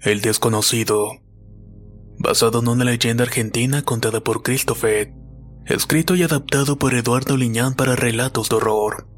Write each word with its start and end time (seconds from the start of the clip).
El 0.00 0.20
desconocido. 0.20 1.12
Basado 2.18 2.58
en 2.58 2.68
una 2.68 2.84
leyenda 2.84 3.22
argentina 3.22 3.82
contada 3.82 4.20
por 4.20 4.42
Christopher, 4.42 5.14
escrito 5.66 6.16
y 6.16 6.24
adaptado 6.24 6.76
por 6.76 6.94
Eduardo 6.94 7.36
Liñán 7.36 7.74
para 7.74 7.94
relatos 7.94 8.48
de 8.48 8.56
horror. 8.56 9.11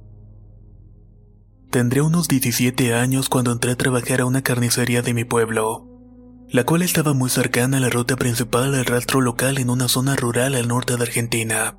Tendría 1.74 2.04
unos 2.04 2.28
17 2.28 2.94
años 2.94 3.28
cuando 3.28 3.50
entré 3.50 3.72
a 3.72 3.76
trabajar 3.76 4.20
a 4.20 4.26
una 4.26 4.42
carnicería 4.42 5.02
de 5.02 5.12
mi 5.12 5.24
pueblo, 5.24 5.88
la 6.48 6.62
cual 6.62 6.82
estaba 6.82 7.14
muy 7.14 7.28
cercana 7.30 7.78
a 7.78 7.80
la 7.80 7.90
ruta 7.90 8.14
principal 8.14 8.70
del 8.70 8.84
rastro 8.84 9.20
local 9.20 9.58
en 9.58 9.68
una 9.70 9.88
zona 9.88 10.14
rural 10.14 10.54
al 10.54 10.68
norte 10.68 10.96
de 10.96 11.02
Argentina. 11.02 11.76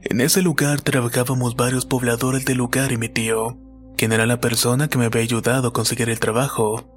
En 0.00 0.22
ese 0.22 0.40
lugar 0.40 0.80
trabajábamos 0.80 1.56
varios 1.56 1.84
pobladores 1.84 2.46
del 2.46 2.56
lugar 2.56 2.90
y 2.90 2.96
mi 2.96 3.10
tío, 3.10 3.58
quien 3.98 4.12
era 4.12 4.24
la 4.24 4.40
persona 4.40 4.88
que 4.88 4.96
me 4.96 5.04
había 5.04 5.20
ayudado 5.20 5.68
a 5.68 5.72
conseguir 5.74 6.08
el 6.08 6.18
trabajo. 6.18 6.88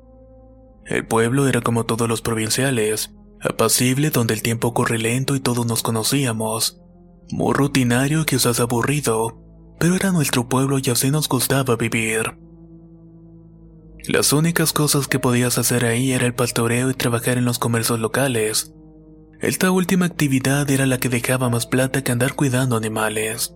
El 0.86 1.06
pueblo 1.06 1.50
era 1.50 1.60
como 1.60 1.86
todos 1.86 2.08
los 2.08 2.22
provinciales, 2.22 3.14
apacible 3.42 4.10
donde 4.10 4.36
el 4.36 4.42
tiempo 4.42 4.74
corre 4.74 5.00
lento 5.00 5.36
y 5.36 5.42
todos 5.42 5.66
nos 5.66 5.84
conocíamos. 5.84 6.82
Muy 7.30 7.54
rutinario 7.54 8.22
y 8.22 8.26
quizás 8.26 8.62
aburrido, 8.62 9.44
pero 9.80 9.96
era 9.96 10.12
nuestro 10.12 10.48
pueblo 10.48 10.80
y 10.80 10.90
así 10.90 11.12
nos 11.12 11.28
gustaba 11.28 11.76
vivir. 11.76 12.38
Las 14.08 14.32
únicas 14.34 14.74
cosas 14.74 15.08
que 15.08 15.20
podías 15.20 15.58
hacer 15.58 15.86
ahí 15.86 16.14
era 16.14 16.26
el 16.26 16.34
pastoreo 16.34 16.90
y 16.90 16.94
trabajar 16.94 17.38
en 17.38 17.46
los 17.46 17.60
comercios 17.60 18.00
locales. 18.00 18.74
Esta 19.42 19.72
última 19.72 20.06
actividad 20.06 20.70
era 20.70 20.86
la 20.86 20.98
que 20.98 21.10
dejaba 21.10 21.50
más 21.50 21.66
plata 21.66 22.04
que 22.04 22.12
andar 22.12 22.34
cuidando 22.34 22.78
animales. 22.78 23.54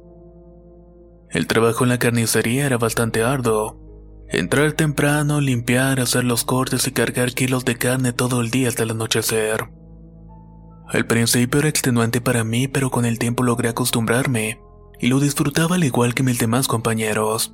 El 1.30 1.48
trabajo 1.48 1.86
en 1.86 1.90
la 1.90 2.00
carnicería 2.00 2.66
era 2.66 2.78
bastante 2.78 3.24
arduo, 3.24 3.82
Entrar 4.34 4.72
temprano, 4.72 5.42
limpiar, 5.42 6.00
hacer 6.00 6.24
los 6.24 6.46
cortes 6.46 6.88
y 6.88 6.92
cargar 6.92 7.34
kilos 7.34 7.66
de 7.66 7.76
carne 7.76 8.14
todo 8.14 8.40
el 8.40 8.50
día 8.50 8.70
hasta 8.70 8.84
el 8.84 8.92
anochecer. 8.92 9.70
Al 10.88 11.06
principio 11.06 11.60
era 11.60 11.68
extenuante 11.68 12.22
para 12.22 12.46
mí, 12.46 12.70
pero 12.70 12.92
con 12.92 13.04
el 13.04 13.20
tiempo 13.20 13.44
logré 13.44 13.68
acostumbrarme, 13.68 14.62
y 15.02 15.08
lo 15.08 15.20
disfrutaba 15.20 15.76
al 15.76 15.84
igual 15.84 16.14
que 16.14 16.24
mis 16.24 16.38
demás 16.38 16.68
compañeros, 16.68 17.54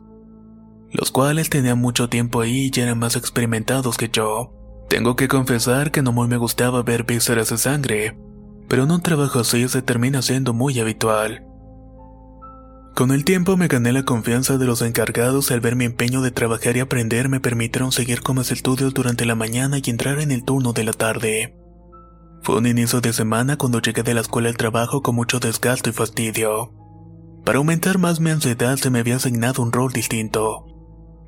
los 0.92 1.12
cuales 1.12 1.49
tenían 1.49 1.80
mucho 1.80 2.10
tiempo 2.10 2.42
ahí 2.42 2.70
y 2.73 2.80
eran 2.80 2.99
más 2.99 3.16
experimentados 3.16 3.98
que 3.98 4.10
yo. 4.10 4.54
Tengo 4.89 5.16
que 5.16 5.27
confesar 5.27 5.92
que 5.92 6.02
no 6.02 6.11
muy 6.11 6.27
me 6.27 6.38
gustaba 6.38 6.83
ver 6.83 7.04
vísceras 7.04 7.49
de 7.49 7.58
sangre, 7.58 8.17
pero 8.67 8.83
en 8.83 8.92
un 8.92 9.02
trabajo 9.02 9.39
así 9.39 9.67
se 9.67 9.82
termina 9.82 10.22
siendo 10.22 10.54
muy 10.54 10.80
habitual. 10.80 11.44
Con 12.95 13.11
el 13.11 13.26
tiempo 13.26 13.58
me 13.58 13.67
gané 13.67 13.93
la 13.93 14.04
confianza 14.04 14.58
de 14.58 14.66
los 14.66 14.82
encargados 14.82 15.52
al 15.52 15.60
ver 15.60 15.76
mi 15.76 15.86
empeño 15.86 16.22
de 16.22 16.32
trabajar 16.32 16.76
y 16.77 16.80
aprender 16.80 17.30
me 17.30 17.39
permitieron 17.39 17.92
seguir 17.92 18.22
con 18.22 18.38
mis 18.38 18.52
estudios 18.52 18.93
durante 18.93 19.26
la 19.26 19.36
mañana 19.36 19.77
y 19.77 19.89
entrar 19.89 20.20
en 20.20 20.32
el 20.32 20.43
turno 20.43 20.73
de 20.73 20.83
la 20.83 20.93
tarde. 20.93 21.55
Fue 22.42 22.58
un 22.58 22.66
inicio 22.66 22.99
de 22.99 23.14
semana 23.14 23.58
cuando 23.58 23.82
llegué 23.82 24.04
de 24.04 24.16
la 24.16 24.22
escuela 24.22 24.49
al 24.49 24.58
trabajo 24.58 25.04
con 25.04 25.16
mucho 25.16 25.39
desgasto 25.39 25.89
y 25.89 25.93
fastidio. 25.93 26.73
Para 27.48 27.60
aumentar 27.60 27.98
más 27.98 28.20
mi 28.20 28.30
ansiedad 28.30 28.76
se 28.76 28.90
me 28.90 29.00
había 29.00 29.16
asignado 29.16 29.64
un 29.64 29.72
rol 29.72 29.94
distinto. 29.94 30.66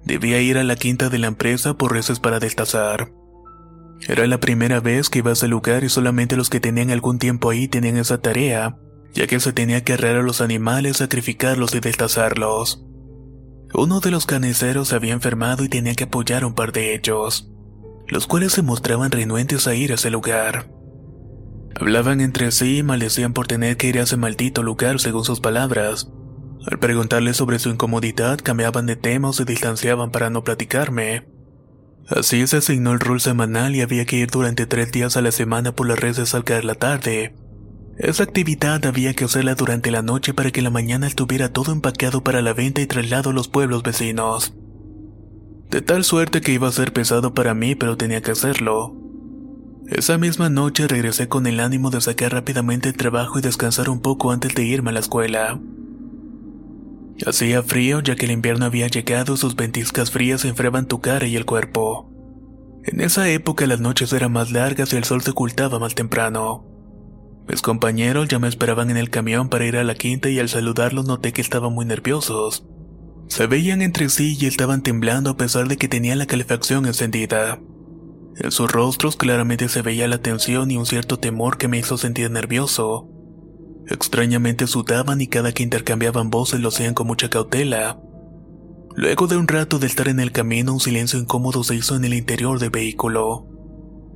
Debía 0.04 0.42
ir 0.42 0.58
a 0.58 0.66
la 0.66 0.76
quinta 0.76 1.08
de 1.08 1.18
la 1.18 1.28
empresa 1.28 1.76
por 1.76 1.94
reces 1.94 2.20
para 2.20 2.40
destazar. 2.42 3.14
Era 4.06 4.28
la 4.28 4.42
primera 4.42 4.82
vez 4.82 5.10
que 5.10 5.20
iba 5.20 5.30
a 5.30 5.34
ese 5.34 5.48
lugar 5.48 5.86
y 5.86 5.88
solamente 5.88 6.36
los 6.36 6.50
que 6.50 6.60
tenían 6.60 6.92
algún 6.92 7.20
tiempo 7.20 7.50
ahí 7.50 7.70
tenían 7.70 7.96
esa 7.96 8.18
tarea, 8.18 8.76
ya 9.14 9.28
que 9.28 9.40
se 9.40 9.54
tenía 9.54 9.86
que 9.86 9.94
arrear 9.94 10.18
a 10.18 10.22
los 10.22 10.42
animales, 10.42 10.98
sacrificarlos 10.98 11.74
y 11.74 11.80
destazarlos. 11.80 12.84
Uno 13.74 14.02
de 14.02 14.12
los 14.12 14.26
carniceros 14.26 14.90
se 14.90 14.96
había 14.96 15.14
enfermado 15.14 15.64
y 15.64 15.70
tenía 15.70 15.96
que 15.96 16.04
apoyar 16.04 16.44
a 16.44 16.48
un 16.48 16.54
par 16.54 16.74
de 16.74 16.96
ellos, 16.96 17.50
los 18.10 18.28
cuales 18.28 18.52
se 18.52 18.62
mostraban 18.62 19.12
renuentes 19.12 19.68
a 19.68 19.74
ir 19.74 19.94
a 19.94 19.96
ese 19.96 20.10
lugar. 20.10 20.70
Hablaban 21.80 22.22
entre 22.22 22.52
sí 22.52 22.78
y 22.78 22.84
maldecían 22.84 23.34
por 23.34 23.48
tener 23.48 23.78
que 23.78 23.88
ir 23.88 24.00
a 24.00 24.04
ese 24.04 24.18
maldito 24.18 24.64
lugar 24.64 25.00
según 25.00 25.24
sus 25.24 25.40
palabras. 25.40 26.12
Al 26.70 26.80
preguntarles 26.80 27.38
sobre 27.38 27.60
su 27.60 27.70
incomodidad 27.70 28.40
cambiaban 28.44 28.86
de 28.86 28.96
tema 28.96 29.30
o 29.30 29.34
se 29.34 29.46
distanciaban 29.46 30.12
para 30.12 30.30
no 30.30 30.44
platicarme. 30.44 31.28
Así 32.08 32.46
se 32.48 32.58
asignó 32.58 32.92
el 32.92 33.00
rol 33.00 33.22
semanal 33.22 33.76
y 33.76 33.82
había 33.82 34.06
que 34.06 34.18
ir 34.18 34.30
durante 34.30 34.66
tres 34.66 34.92
días 34.92 35.16
a 35.16 35.22
la 35.22 35.32
semana 35.32 35.74
por 35.74 35.88
las 35.88 36.00
redes 36.00 36.34
al 36.34 36.44
caer 36.44 36.66
la 36.66 36.76
tarde, 36.76 37.34
esa 38.00 38.24
actividad 38.24 38.86
había 38.86 39.14
que 39.14 39.26
hacerla 39.26 39.56
durante 39.56 39.92
la 39.92 40.02
noche 40.02 40.34
para 40.34 40.52
que 40.52 40.62
la 40.62 40.70
mañana 40.70 41.06
estuviera 41.06 41.52
todo 41.52 41.74
empaqueado 41.74 42.24
para 42.24 42.42
la 42.42 42.54
venta 42.54 42.80
y 42.80 42.88
traslado 42.88 43.32
a 43.32 43.34
los 43.34 43.50
pueblos 43.50 43.84
vecinos. 43.84 44.54
De 45.70 45.82
tal 45.82 46.06
suerte 46.06 46.40
que 46.40 46.54
iba 46.54 46.70
a 46.70 46.72
ser 46.72 46.94
pesado 46.94 47.34
para 47.34 47.54
mí, 47.54 47.76
pero 47.76 47.98
tenía 47.98 48.22
que 48.22 48.32
hacerlo. 48.32 48.96
Esa 49.90 50.20
misma 50.20 50.50
noche 50.50 50.88
regresé 50.88 51.28
con 51.28 51.48
el 51.48 51.60
ánimo 51.60 51.90
de 51.90 52.00
sacar 52.00 52.32
rápidamente 52.32 52.90
el 52.90 52.96
trabajo 52.96 53.40
y 53.40 53.42
descansar 53.42 53.90
un 53.90 54.02
poco 54.02 54.32
antes 54.32 54.54
de 54.54 54.64
irme 54.64 54.92
a 54.92 54.94
la 54.94 55.00
escuela. 55.00 55.60
Hacía 57.26 57.64
frío 57.64 58.00
ya 58.00 58.16
que 58.16 58.26
el 58.26 58.32
invierno 58.32 58.66
había 58.66 58.88
llegado 58.88 59.34
y 59.34 59.38
sus 59.38 59.56
ventiscas 59.56 60.12
frías 60.12 60.46
enfriaban 60.46 60.88
tu 60.88 61.02
cara 61.02 61.26
y 61.26 61.36
el 61.36 61.46
cuerpo. 61.46 62.08
En 62.86 63.02
esa 63.02 63.28
época 63.30 63.66
las 63.66 63.80
noches 63.80 64.14
eran 64.14 64.32
más 64.32 64.52
largas 64.52 64.94
y 64.94 64.96
el 64.98 65.06
sol 65.06 65.24
se 65.24 65.32
ocultaba 65.32 65.80
más 65.80 65.96
temprano. 65.96 66.66
Mis 67.48 67.64
compañeros 67.64 68.28
ya 68.28 68.38
me 68.38 68.48
esperaban 68.48 68.92
en 68.92 68.98
el 68.98 69.10
camión 69.10 69.50
para 69.50 69.66
ir 69.66 69.76
a 69.76 69.84
la 69.84 69.96
quinta 69.96 70.30
y 70.30 70.38
al 70.38 70.50
saludarlos 70.50 71.08
noté 71.08 71.34
que 71.34 71.42
estaban 71.42 71.74
muy 71.74 71.86
nerviosos. 71.86 72.64
Se 73.28 73.48
veían 73.48 73.82
entre 73.82 74.10
sí 74.10 74.38
y 74.40 74.46
estaban 74.46 74.84
temblando 74.84 75.32
a 75.32 75.38
pesar 75.38 75.68
de 75.68 75.78
que 75.78 75.88
tenían 75.88 76.20
la 76.20 76.28
calefacción 76.28 76.86
encendida. 76.86 77.60
En 78.38 78.52
sus 78.52 78.72
rostros 78.72 79.16
claramente 79.16 79.70
se 79.70 79.82
veía 79.82 80.08
la 80.08 80.22
tensión 80.22 80.72
y 80.72 80.78
un 80.78 80.86
cierto 80.86 81.18
temor 81.18 81.58
que 81.58 81.68
me 81.68 81.80
hizo 81.80 81.98
sentir 81.98 82.32
nervioso. 82.32 83.10
Extrañamente 83.88 84.68
sudaban 84.68 85.20
y 85.20 85.28
cada 85.28 85.52
que 85.52 85.64
intercambiaban 85.64 86.30
voces 86.30 86.60
lo 86.60 86.70
hacían 86.70 86.94
con 86.94 87.08
mucha 87.08 87.30
cautela. 87.30 88.00
Luego 88.96 89.28
de 89.28 89.38
un 89.38 89.48
rato 89.48 89.80
de 89.80 89.88
estar 89.88 90.08
en 90.08 90.20
el 90.20 90.32
camino, 90.32 90.74
un 90.74 90.80
silencio 90.80 91.20
incómodo 91.20 91.64
se 91.64 91.76
hizo 91.76 91.96
en 91.96 92.06
el 92.06 92.14
interior 92.14 92.60
del 92.60 92.70
vehículo. 92.70 93.48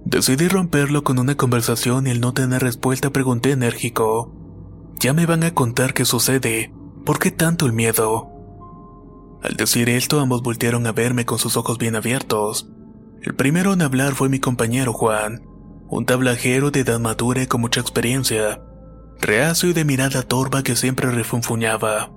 Decidí 0.06 0.48
romperlo 0.48 1.04
con 1.04 1.18
una 1.18 1.36
conversación 1.36 2.08
y 2.08 2.12
al 2.12 2.20
no 2.20 2.34
tener 2.34 2.62
respuesta 2.62 3.10
pregunté 3.10 3.52
enérgico. 3.52 4.36
Ya 5.00 5.14
me 5.14 5.26
van 5.26 5.44
a 5.44 5.54
contar 5.54 5.94
qué 5.94 6.06
sucede. 6.06 6.74
¿Por 7.06 7.20
qué 7.20 7.32
tanto 7.32 7.66
el 7.66 7.74
miedo? 7.74 8.30
Al 9.42 9.56
decir 9.56 9.90
esto, 9.90 10.20
ambos 10.20 10.44
voltearon 10.44 10.86
a 10.88 10.92
verme 10.92 11.26
con 11.26 11.40
sus 11.40 11.58
ojos 11.58 11.78
bien 11.78 11.96
abiertos. 11.96 12.70
El 13.24 13.36
primero 13.36 13.72
en 13.72 13.82
hablar 13.82 14.16
fue 14.16 14.28
mi 14.28 14.40
compañero 14.40 14.92
Juan, 14.92 15.44
un 15.88 16.06
tablajero 16.06 16.72
de 16.72 16.82
edad 16.82 17.00
madura 17.00 17.42
y 17.42 17.48
con 17.48 17.62
mucha 17.62 17.80
experiencia, 17.80 18.60
reacio 19.22 19.70
y 19.70 19.74
de 19.74 19.86
mirada 19.86 20.24
torva 20.24 20.62
que 20.62 20.76
siempre 20.76 21.10
refunfuñaba. 21.10 22.12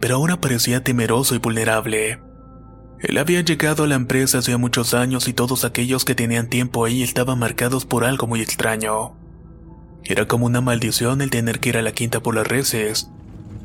Pero 0.00 0.16
ahora 0.16 0.38
parecía 0.38 0.84
temeroso 0.84 1.34
y 1.34 1.38
vulnerable. 1.38 2.20
Él 3.00 3.16
había 3.16 3.40
llegado 3.40 3.84
a 3.84 3.86
la 3.86 3.94
empresa 3.94 4.38
hacía 4.38 4.58
muchos 4.58 4.92
años 4.92 5.28
y 5.28 5.32
todos 5.32 5.64
aquellos 5.64 6.04
que 6.04 6.14
tenían 6.14 6.50
tiempo 6.50 6.84
ahí 6.84 7.02
estaban 7.02 7.38
marcados 7.38 7.86
por 7.86 8.04
algo 8.04 8.26
muy 8.26 8.42
extraño. 8.42 9.16
Era 10.04 10.28
como 10.28 10.44
una 10.44 10.60
maldición 10.60 11.22
el 11.22 11.30
tener 11.30 11.58
que 11.58 11.70
ir 11.70 11.78
a 11.78 11.82
la 11.82 11.92
quinta 11.92 12.20
por 12.20 12.34
las 12.34 12.46
reces. 12.46 13.10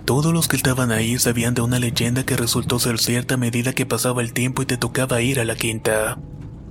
Todos 0.06 0.31
los 0.31 0.48
que 0.48 0.56
estaban 0.56 0.94
ahí 0.94 1.19
sabían 1.19 1.56
de 1.56 1.62
una 1.62 1.80
leyenda 1.80 2.25
que 2.25 2.38
resultó 2.38 2.80
ser 2.80 3.00
cierta 3.00 3.33
a 3.33 3.38
medida 3.38 3.74
que 3.74 3.86
pasaba 3.86 4.21
el 4.21 4.31
tiempo 4.31 4.62
y 4.62 4.65
te 4.65 4.77
tocaba 4.77 5.21
ir 5.21 5.42
a 5.42 5.45
la 5.45 5.56
quinta. 5.56 6.19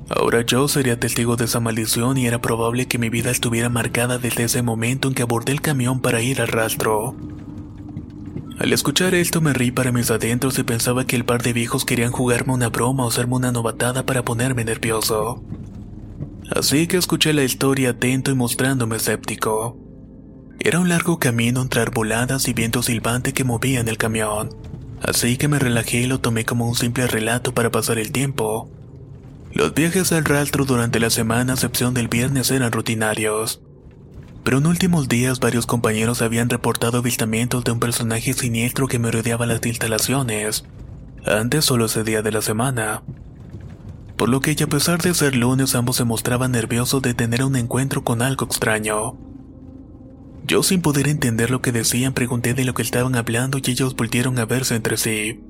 Ahora 0.08 0.42
yo 0.44 0.68
sería 0.68 0.98
testigo 0.98 1.36
de 1.36 1.44
esa 1.44 1.60
maldición 1.60 2.18
y 2.18 2.26
era 2.26 2.40
probable 2.40 2.86
que 2.86 2.98
mi 2.98 3.08
vida 3.08 3.30
estuviera 3.30 3.68
marcada 3.68 4.18
desde 4.18 4.44
ese 4.44 4.62
momento 4.62 5.08
en 5.08 5.14
que 5.14 5.22
abordé 5.22 5.52
el 5.52 5.60
camión 5.60 6.00
para 6.00 6.20
ir 6.20 6.40
al 6.40 6.48
rastro. 6.48 7.16
Al 8.58 8.72
escuchar 8.72 9.14
esto 9.14 9.40
me 9.40 9.52
reí 9.52 9.70
para 9.70 9.92
mis 9.92 10.10
adentros 10.10 10.58
y 10.58 10.62
pensaba 10.62 11.06
que 11.06 11.16
el 11.16 11.24
par 11.24 11.42
de 11.42 11.52
viejos 11.52 11.84
querían 11.84 12.12
jugarme 12.12 12.52
una 12.52 12.68
broma 12.68 13.04
o 13.04 13.08
hacerme 13.08 13.36
una 13.36 13.52
novatada 13.52 14.04
para 14.06 14.24
ponerme 14.24 14.64
nervioso. 14.64 15.42
Así 16.54 16.86
que 16.86 16.98
escuché 16.98 17.32
la 17.32 17.44
historia 17.44 17.90
atento 17.90 18.30
y 18.30 18.34
mostrándome 18.34 18.96
escéptico. 18.96 19.78
Era 20.60 20.78
un 20.78 20.88
largo 20.88 21.18
camino 21.18 21.62
entre 21.62 21.80
arboladas 21.80 22.46
y 22.46 22.52
viento 22.52 22.82
silbante 22.82 23.32
que 23.32 23.42
movían 23.42 23.88
el 23.88 23.96
camión. 23.96 24.50
Así 25.00 25.36
que 25.36 25.48
me 25.48 25.58
relajé 25.58 26.02
y 26.02 26.06
lo 26.06 26.20
tomé 26.20 26.44
como 26.44 26.68
un 26.68 26.76
simple 26.76 27.06
relato 27.06 27.54
para 27.54 27.70
pasar 27.70 27.98
el 27.98 28.12
tiempo. 28.12 28.70
Los 29.54 29.74
viajes 29.74 30.12
al 30.12 30.24
rastro 30.24 30.64
durante 30.64 30.98
la 30.98 31.10
semana, 31.10 31.52
a 31.52 31.54
excepción 31.56 31.92
del 31.92 32.08
viernes, 32.08 32.50
eran 32.50 32.72
rutinarios. 32.72 33.60
Pero 34.44 34.58
en 34.58 34.66
últimos 34.66 35.08
días 35.08 35.40
varios 35.40 35.66
compañeros 35.66 36.22
habían 36.22 36.48
reportado 36.48 36.98
avistamientos 36.98 37.62
de 37.62 37.72
un 37.72 37.78
personaje 37.78 38.32
siniestro 38.32 38.88
que 38.88 38.98
me 38.98 39.10
rodeaba 39.10 39.46
las 39.46 39.64
instalaciones. 39.66 40.64
Antes 41.26 41.66
solo 41.66 41.84
ese 41.84 42.02
día 42.02 42.22
de 42.22 42.32
la 42.32 42.40
semana. 42.40 43.02
Por 44.16 44.30
lo 44.30 44.40
que 44.40 44.56
a 44.60 44.66
pesar 44.66 45.02
de 45.02 45.14
ser 45.14 45.36
lunes 45.36 45.74
ambos 45.74 45.96
se 45.96 46.04
mostraban 46.04 46.52
nerviosos 46.52 47.02
de 47.02 47.12
tener 47.12 47.44
un 47.44 47.54
encuentro 47.56 48.04
con 48.04 48.22
algo 48.22 48.46
extraño. 48.46 49.18
Yo 50.46 50.62
sin 50.62 50.80
poder 50.80 51.08
entender 51.08 51.50
lo 51.50 51.60
que 51.60 51.72
decían 51.72 52.14
pregunté 52.14 52.54
de 52.54 52.64
lo 52.64 52.72
que 52.74 52.82
estaban 52.82 53.14
hablando 53.16 53.58
y 53.58 53.70
ellos 53.70 53.94
volvieron 53.94 54.38
a 54.38 54.46
verse 54.46 54.74
entre 54.74 54.96
sí. 54.96 55.40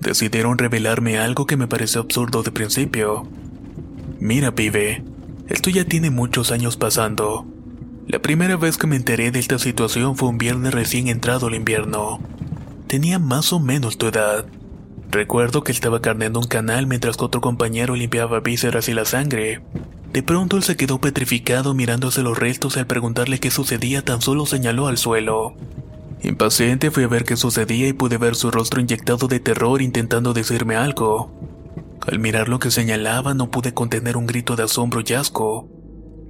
Decidieron 0.00 0.58
revelarme 0.58 1.18
algo 1.18 1.46
que 1.46 1.56
me 1.56 1.66
pareció 1.66 2.00
absurdo 2.00 2.42
de 2.42 2.52
principio. 2.52 3.28
Mira, 4.20 4.54
pibe, 4.54 5.04
esto 5.48 5.70
ya 5.70 5.84
tiene 5.84 6.10
muchos 6.10 6.52
años 6.52 6.76
pasando. 6.76 7.46
La 8.06 8.20
primera 8.20 8.56
vez 8.56 8.76
que 8.78 8.86
me 8.86 8.96
enteré 8.96 9.30
de 9.30 9.40
esta 9.40 9.58
situación 9.58 10.16
fue 10.16 10.28
un 10.28 10.38
viernes 10.38 10.72
recién 10.72 11.08
entrado 11.08 11.48
el 11.48 11.54
invierno. 11.54 12.20
Tenía 12.86 13.18
más 13.18 13.52
o 13.52 13.58
menos 13.58 13.98
tu 13.98 14.06
edad. 14.06 14.46
Recuerdo 15.10 15.64
que 15.64 15.72
estaba 15.72 16.00
carneando 16.00 16.40
un 16.40 16.46
canal 16.46 16.86
mientras 16.86 17.16
que 17.16 17.24
otro 17.24 17.40
compañero 17.40 17.96
limpiaba 17.96 18.40
vísceras 18.40 18.88
y 18.88 18.94
la 18.94 19.04
sangre. 19.04 19.62
De 20.12 20.22
pronto 20.22 20.56
él 20.56 20.62
se 20.62 20.76
quedó 20.76 21.00
petrificado 21.00 21.74
mirándose 21.74 22.22
los 22.22 22.38
restos 22.38 22.76
y 22.76 22.80
al 22.80 22.86
preguntarle 22.86 23.40
qué 23.40 23.50
sucedía 23.50 24.04
tan 24.04 24.20
solo 24.20 24.46
señaló 24.46 24.86
al 24.86 24.98
suelo. 24.98 25.54
Impaciente 26.26 26.90
fui 26.90 27.04
a 27.04 27.08
ver 27.08 27.22
qué 27.22 27.36
sucedía 27.36 27.86
y 27.86 27.92
pude 27.92 28.18
ver 28.18 28.34
su 28.34 28.50
rostro 28.50 28.80
inyectado 28.80 29.28
de 29.28 29.38
terror 29.38 29.80
intentando 29.80 30.34
decirme 30.34 30.74
algo. 30.74 31.30
Al 32.04 32.18
mirar 32.18 32.48
lo 32.48 32.58
que 32.58 32.72
señalaba 32.72 33.32
no 33.32 33.48
pude 33.52 33.72
contener 33.72 34.16
un 34.16 34.26
grito 34.26 34.56
de 34.56 34.64
asombro 34.64 35.02
y 35.06 35.12
asco. 35.12 35.68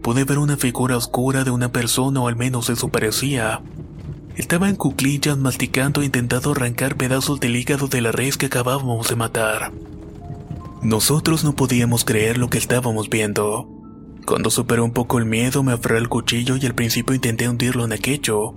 Pude 0.02 0.25
ver 0.25 0.37
una 0.37 0.58
figura 0.58 0.98
oscura 0.98 1.44
de 1.44 1.50
una 1.50 1.72
persona 1.72 2.20
o 2.20 2.28
al 2.28 2.37
menos 2.37 2.69
eso 2.69 2.90
parecía. 2.90 3.62
Estaba 4.37 4.69
en 4.69 4.76
cuclillas 4.76 5.38
masticando 5.38 6.02
e 6.02 6.04
intentando 6.04 6.52
arrancar 6.52 6.96
pedazos 6.96 7.40
del 7.40 7.56
hígado 7.56 7.88
de 7.88 8.02
la 8.02 8.12
res 8.12 8.37
que 8.37 8.46
acabábamos 8.46 9.08
de 9.08 9.16
matar. 9.16 9.72
Nosotros 10.82 11.43
no 11.43 11.56
podíamos 11.56 12.04
creer 12.04 12.37
lo 12.37 12.50
que 12.50 12.58
estábamos 12.58 13.08
viendo. 13.08 13.66
Cuando 14.26 14.50
superé 14.50 14.82
un 14.82 14.93
poco 14.93 15.19
el 15.19 15.25
miedo 15.25 15.62
me 15.62 15.72
aferré 15.72 15.96
al 15.96 16.10
cuchillo 16.10 16.56
y 16.56 16.66
al 16.66 16.75
principio 16.75 17.14
intenté 17.14 17.48
hundirlo 17.48 17.87
en 17.87 17.94
aquello, 17.94 18.56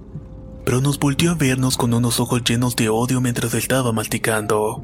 pero 0.66 0.82
nos 0.82 1.00
volvió 1.00 1.32
a 1.32 1.36
vernos 1.36 1.78
con 1.78 1.94
unos 1.94 2.20
ojos 2.20 2.44
llenos 2.44 2.76
de 2.76 2.90
odio 2.90 3.22
mientras 3.22 3.54
estaba 3.54 3.92
masticando. 3.92 4.84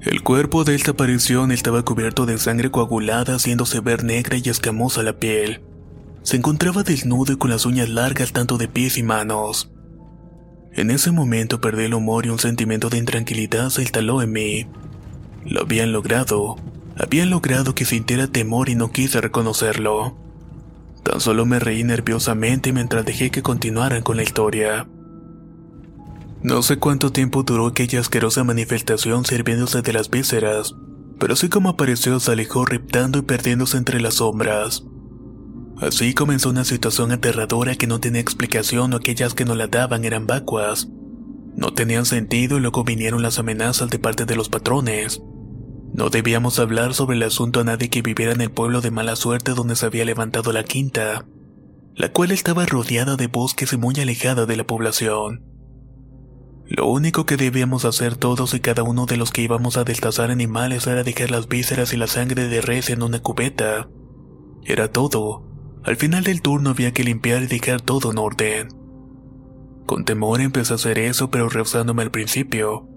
El 0.00 0.22
cuerpo 0.22 0.64
de 0.64 0.74
esta 0.74 0.92
aparición 0.92 1.52
estaba 1.52 1.84
cubierto 1.84 2.26
de 2.26 2.38
sangre 2.38 2.70
coagulada 2.70 3.36
haciéndose 3.36 3.80
ver 3.80 4.02
negra 4.02 4.36
y 4.36 4.48
escamosa 4.48 5.02
la 5.02 5.18
piel. 5.18 5.62
Se 6.22 6.36
encontraba 6.36 6.82
desnudo 6.82 7.32
y 7.32 7.36
con 7.36 7.50
las 7.50 7.66
uñas 7.66 7.88
largas 7.88 8.32
tanto 8.32 8.58
de 8.58 8.66
pies 8.68 8.98
y 8.98 9.02
manos. 9.02 9.70
En 10.72 10.90
ese 10.90 11.12
momento 11.12 11.60
perdí 11.60 11.84
el 11.84 11.94
humor 11.94 12.26
y 12.26 12.30
un 12.30 12.38
sentimiento 12.38 12.90
de 12.90 12.98
intranquilidad 12.98 13.70
se 13.70 13.82
instaló 13.82 14.22
en 14.22 14.32
mí. 14.32 14.66
Lo 15.44 15.62
habían 15.62 15.92
logrado. 15.92 16.56
Habían 16.96 17.30
logrado 17.30 17.74
que 17.74 17.84
sintiera 17.84 18.26
temor 18.26 18.68
y 18.68 18.74
no 18.74 18.90
quise 18.90 19.20
reconocerlo. 19.20 20.16
Tan 21.02 21.20
solo 21.20 21.46
me 21.46 21.58
reí 21.58 21.82
nerviosamente 21.84 22.72
mientras 22.72 23.04
dejé 23.04 23.30
que 23.30 23.42
continuaran 23.42 24.02
con 24.02 24.16
la 24.16 24.22
historia. 24.22 24.86
No 26.42 26.62
sé 26.62 26.78
cuánto 26.78 27.12
tiempo 27.12 27.42
duró 27.42 27.66
aquella 27.66 28.00
asquerosa 28.00 28.44
manifestación 28.44 29.24
sirviéndose 29.24 29.82
de 29.82 29.92
las 29.92 30.10
vísceras, 30.10 30.74
pero 31.18 31.34
así 31.34 31.48
como 31.48 31.68
apareció 31.68 32.18
se 32.18 32.32
alejó 32.32 32.64
reptando 32.64 33.20
y 33.20 33.22
perdiéndose 33.22 33.76
entre 33.76 34.00
las 34.00 34.14
sombras. 34.14 34.84
Así 35.80 36.14
comenzó 36.14 36.50
una 36.50 36.64
situación 36.64 37.10
aterradora 37.10 37.74
que 37.74 37.88
no 37.88 38.00
tenía 38.00 38.20
explicación 38.20 38.92
o 38.92 38.96
aquellas 38.96 39.34
que 39.34 39.44
no 39.44 39.54
la 39.54 39.66
daban 39.66 40.04
eran 40.04 40.26
vacuas. 40.26 40.88
No 41.56 41.74
tenían 41.74 42.06
sentido 42.06 42.56
y 42.56 42.60
luego 42.60 42.84
vinieron 42.84 43.22
las 43.22 43.38
amenazas 43.38 43.90
de 43.90 43.98
parte 43.98 44.24
de 44.24 44.36
los 44.36 44.48
patrones. 44.48 45.20
No 45.92 46.08
debíamos 46.08 46.58
hablar 46.58 46.94
sobre 46.94 47.16
el 47.16 47.22
asunto 47.22 47.60
a 47.60 47.64
nadie 47.64 47.90
que 47.90 48.00
viviera 48.00 48.32
en 48.32 48.40
el 48.40 48.50
pueblo 48.50 48.80
de 48.80 48.90
mala 48.90 49.14
suerte 49.14 49.52
donde 49.52 49.76
se 49.76 49.84
había 49.84 50.06
levantado 50.06 50.52
la 50.52 50.64
quinta, 50.64 51.26
la 51.94 52.12
cual 52.12 52.30
estaba 52.30 52.64
rodeada 52.64 53.16
de 53.16 53.26
bosques 53.26 53.74
y 53.74 53.76
muy 53.76 53.94
alejada 54.00 54.46
de 54.46 54.56
la 54.56 54.66
población. 54.66 55.44
Lo 56.64 56.86
único 56.86 57.26
que 57.26 57.36
debíamos 57.36 57.84
hacer 57.84 58.16
todos 58.16 58.54
y 58.54 58.60
cada 58.60 58.82
uno 58.82 59.04
de 59.04 59.18
los 59.18 59.30
que 59.30 59.42
íbamos 59.42 59.76
a 59.76 59.84
destazar 59.84 60.30
animales 60.30 60.86
era 60.86 61.04
dejar 61.04 61.30
las 61.30 61.46
vísceras 61.46 61.92
y 61.92 61.98
la 61.98 62.06
sangre 62.06 62.48
de 62.48 62.62
res 62.62 62.88
en 62.88 63.02
una 63.02 63.20
cubeta. 63.20 63.90
Era 64.64 64.90
todo. 64.90 65.44
Al 65.84 65.96
final 65.96 66.24
del 66.24 66.40
turno 66.40 66.70
había 66.70 66.92
que 66.92 67.04
limpiar 67.04 67.42
y 67.42 67.48
dejar 67.48 67.82
todo 67.82 68.12
en 68.12 68.18
orden. 68.18 68.68
Con 69.84 70.06
temor 70.06 70.40
empecé 70.40 70.72
a 70.72 70.76
hacer 70.76 70.98
eso, 70.98 71.30
pero 71.30 71.50
rehusándome 71.50 72.02
al 72.02 72.10
principio 72.10 72.88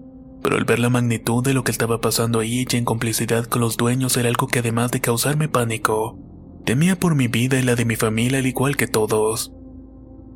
pero 0.46 0.58
al 0.58 0.64
ver 0.64 0.78
la 0.78 0.90
magnitud 0.90 1.42
de 1.42 1.54
lo 1.54 1.64
que 1.64 1.72
estaba 1.72 2.00
pasando 2.00 2.38
ahí 2.38 2.64
y 2.70 2.76
en 2.76 2.84
complicidad 2.84 3.46
con 3.46 3.60
los 3.60 3.76
dueños 3.76 4.16
era 4.16 4.28
algo 4.28 4.46
que 4.46 4.60
además 4.60 4.92
de 4.92 5.00
causarme 5.00 5.48
pánico, 5.48 6.20
temía 6.64 7.00
por 7.00 7.16
mi 7.16 7.26
vida 7.26 7.58
y 7.58 7.64
la 7.64 7.74
de 7.74 7.84
mi 7.84 7.96
familia 7.96 8.38
al 8.38 8.46
igual 8.46 8.76
que 8.76 8.86
todos. 8.86 9.52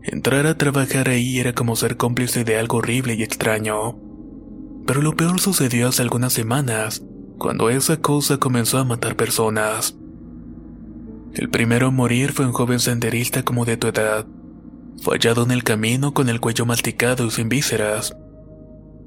Entrar 0.03 0.49
a 0.49 0.59
trabajar 0.59 1.09
ahí 1.09 1.39
era 1.39 1.53
como 1.53 1.77
ser 1.77 1.97
cómplice 1.97 2.43
de 2.43 2.59
algo 2.59 2.79
horrible 2.79 3.15
y 3.15 3.23
extraño. 3.23 4.01
Pero 4.85 5.01
lo 5.01 5.15
peor 5.15 5.39
sucedió 5.39 5.87
hace 5.87 6.03
algunas 6.03 6.33
semanas, 6.33 7.05
cuando 7.39 7.71
esa 7.71 7.99
cosa 7.99 8.39
comenzó 8.39 8.79
a 8.79 8.85
matar 8.85 9.15
personas. 9.15 9.97
El 11.35 11.51
primero 11.51 11.87
a 11.87 11.91
morir 11.93 12.33
fue 12.33 12.47
un 12.47 12.53
joven 12.53 12.81
senderista 12.81 13.45
como 13.45 13.65
de 13.65 13.77
tu 13.77 13.87
edad. 13.87 14.27
Fue 15.01 15.19
hallado 15.19 15.45
en 15.45 15.53
el 15.53 15.62
camino 15.62 16.14
con 16.14 16.29
el 16.29 16.40
cuello 16.40 16.67
masticado 16.67 17.26
y 17.26 17.31
sin 17.31 17.49
vísceras. 17.49 18.17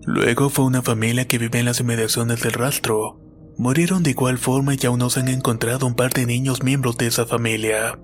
Luego 0.05 0.50
fue 0.50 0.65
una 0.65 0.81
familia 0.81 1.27
que 1.27 1.38
vive 1.38 1.60
en 1.60 1.65
las 1.65 1.79
inmediaciones 1.79 2.41
del 2.41 2.53
rastro. 2.53 3.19
Murieron 3.57 4.03
de 4.03 4.12
igual 4.12 4.38
forma 4.38 4.74
y 4.74 4.86
aún 4.86 5.00
no 5.00 5.10
se 5.10 5.22
han 5.22 5.29
encontrado 5.29 5.88
un 5.88 5.95
par 5.95 6.12
de 6.12 6.25
niños 6.25 6.62
miembros 6.62 6.98
de 6.98 7.07
esa 7.07 7.25
familia. 7.25 8.00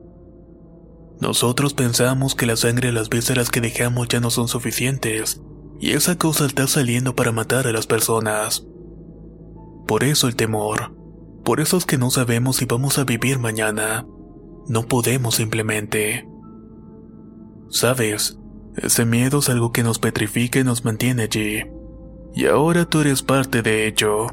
Nosotros 1.20 1.74
pensamos 1.74 2.36
que 2.36 2.46
la 2.46 2.56
sangre 2.56 2.90
y 2.90 2.92
las 2.94 3.10
vísceras 3.10 3.50
que 3.50 3.60
dejamos 3.60 4.08
ya 4.08 4.22
no 4.22 4.30
son 4.30 4.48
suficientes, 4.48 5.42
y 5.82 5.92
esa 5.92 6.18
cosa 6.18 6.46
está 6.46 6.68
saliendo 6.68 7.16
para 7.16 7.34
matar 7.34 7.68
a 7.68 7.74
las 7.74 7.88
personas. 7.88 8.66
Por 9.86 10.06
eso 10.06 10.30
el 10.30 10.38
temor. 10.38 10.96
Por 11.44 11.60
eso 11.60 11.76
es 11.76 11.86
que 11.86 11.98
no 11.98 12.12
sabemos 12.12 12.58
si 12.58 12.66
vamos 12.66 12.98
a 12.98 13.04
vivir 13.04 13.40
mañana. 13.40 14.08
No 14.68 14.84
podemos 14.84 15.36
simplemente. 15.36 16.30
Sabes, 17.70 18.40
ese 18.78 19.04
miedo 19.04 19.40
es 19.40 19.50
algo 19.50 19.74
que 19.74 19.84
nos 19.84 20.00
petrifica 20.00 20.60
y 20.60 20.64
nos 20.64 20.86
mantiene 20.86 21.24
allí 21.24 21.64
y 22.36 22.46
ahora 22.46 22.86
tú 22.86 23.02
eres 23.02 23.24
parte 23.24 23.62
de 23.62 23.88
ello. 23.88 24.28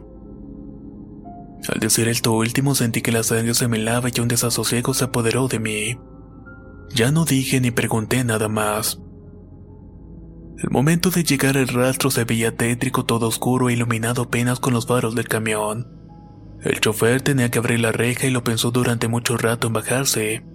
Al 1.68 1.80
decir 1.80 2.08
esto 2.08 2.32
último 2.32 2.74
sentí 2.74 3.02
que 3.02 3.12
la 3.12 3.22
sangre 3.22 3.54
se 3.54 3.68
me 3.68 3.78
lava 3.78 4.08
y 4.14 4.20
un 4.20 4.28
desasosiego 4.28 4.94
se 4.94 5.04
apoderó 5.04 5.48
de 5.48 5.58
mí. 5.58 5.98
Ya 6.94 7.10
no 7.10 7.24
dije 7.24 7.60
ni 7.60 7.70
pregunté 7.70 8.22
nada 8.24 8.48
más. 8.48 9.00
El 10.58 10.70
momento 10.70 11.10
de 11.10 11.24
llegar 11.24 11.58
al 11.58 11.68
rastro 11.68 12.10
se 12.10 12.24
veía 12.24 12.56
tétrico, 12.56 13.04
todo 13.04 13.28
oscuro 13.28 13.68
e 13.68 13.74
iluminado 13.74 14.22
apenas 14.22 14.60
con 14.60 14.72
los 14.72 14.86
faros 14.86 15.14
del 15.14 15.28
camión. 15.28 15.86
El 16.62 16.80
chofer 16.80 17.20
tenía 17.20 17.50
que 17.50 17.58
abrir 17.58 17.80
la 17.80 17.92
reja 17.92 18.26
y 18.26 18.30
lo 18.30 18.42
pensó 18.42 18.70
durante 18.70 19.08
mucho 19.08 19.36
rato 19.36 19.66
en 19.66 19.74
bajarse. 19.74 20.46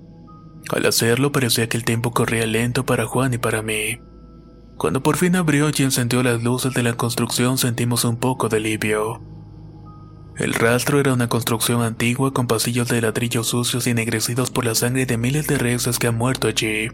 Al 0.70 0.86
hacerlo 0.86 1.32
parecía 1.32 1.70
que 1.70 1.78
el 1.78 1.86
tiempo 1.86 2.12
corría 2.12 2.46
lento 2.48 2.86
para 2.86 3.06
Juan 3.06 3.34
y 3.34 3.38
para 3.38 3.62
mí. 3.62 4.00
Cuando 4.82 5.04
por 5.04 5.16
fin 5.16 5.36
abrió 5.36 5.70
y 5.70 5.84
encendió 5.84 6.24
las 6.24 6.42
luces 6.42 6.74
de 6.74 6.82
la 6.82 6.94
construcción 6.94 7.60
sentimos 7.60 8.04
un 8.04 8.18
poco 8.18 8.50
de 8.50 8.58
alivio. 8.58 9.22
El 10.38 10.56
rastro 10.56 11.00
era 11.00 11.14
una 11.14 11.30
construcción 11.30 11.84
antigua 11.84 12.34
con 12.34 12.48
pasillos 12.48 12.88
de 12.88 13.00
ladrillos 13.00 13.46
sucios 13.46 13.86
y 13.86 13.92
ennegrecidos 13.92 14.50
por 14.50 14.66
la 14.66 14.74
sangre 14.74 15.06
de 15.06 15.20
miles 15.20 15.46
de 15.46 15.60
reses 15.60 16.00
que 16.00 16.08
han 16.08 16.18
muerto 16.18 16.48
allí. 16.48 16.88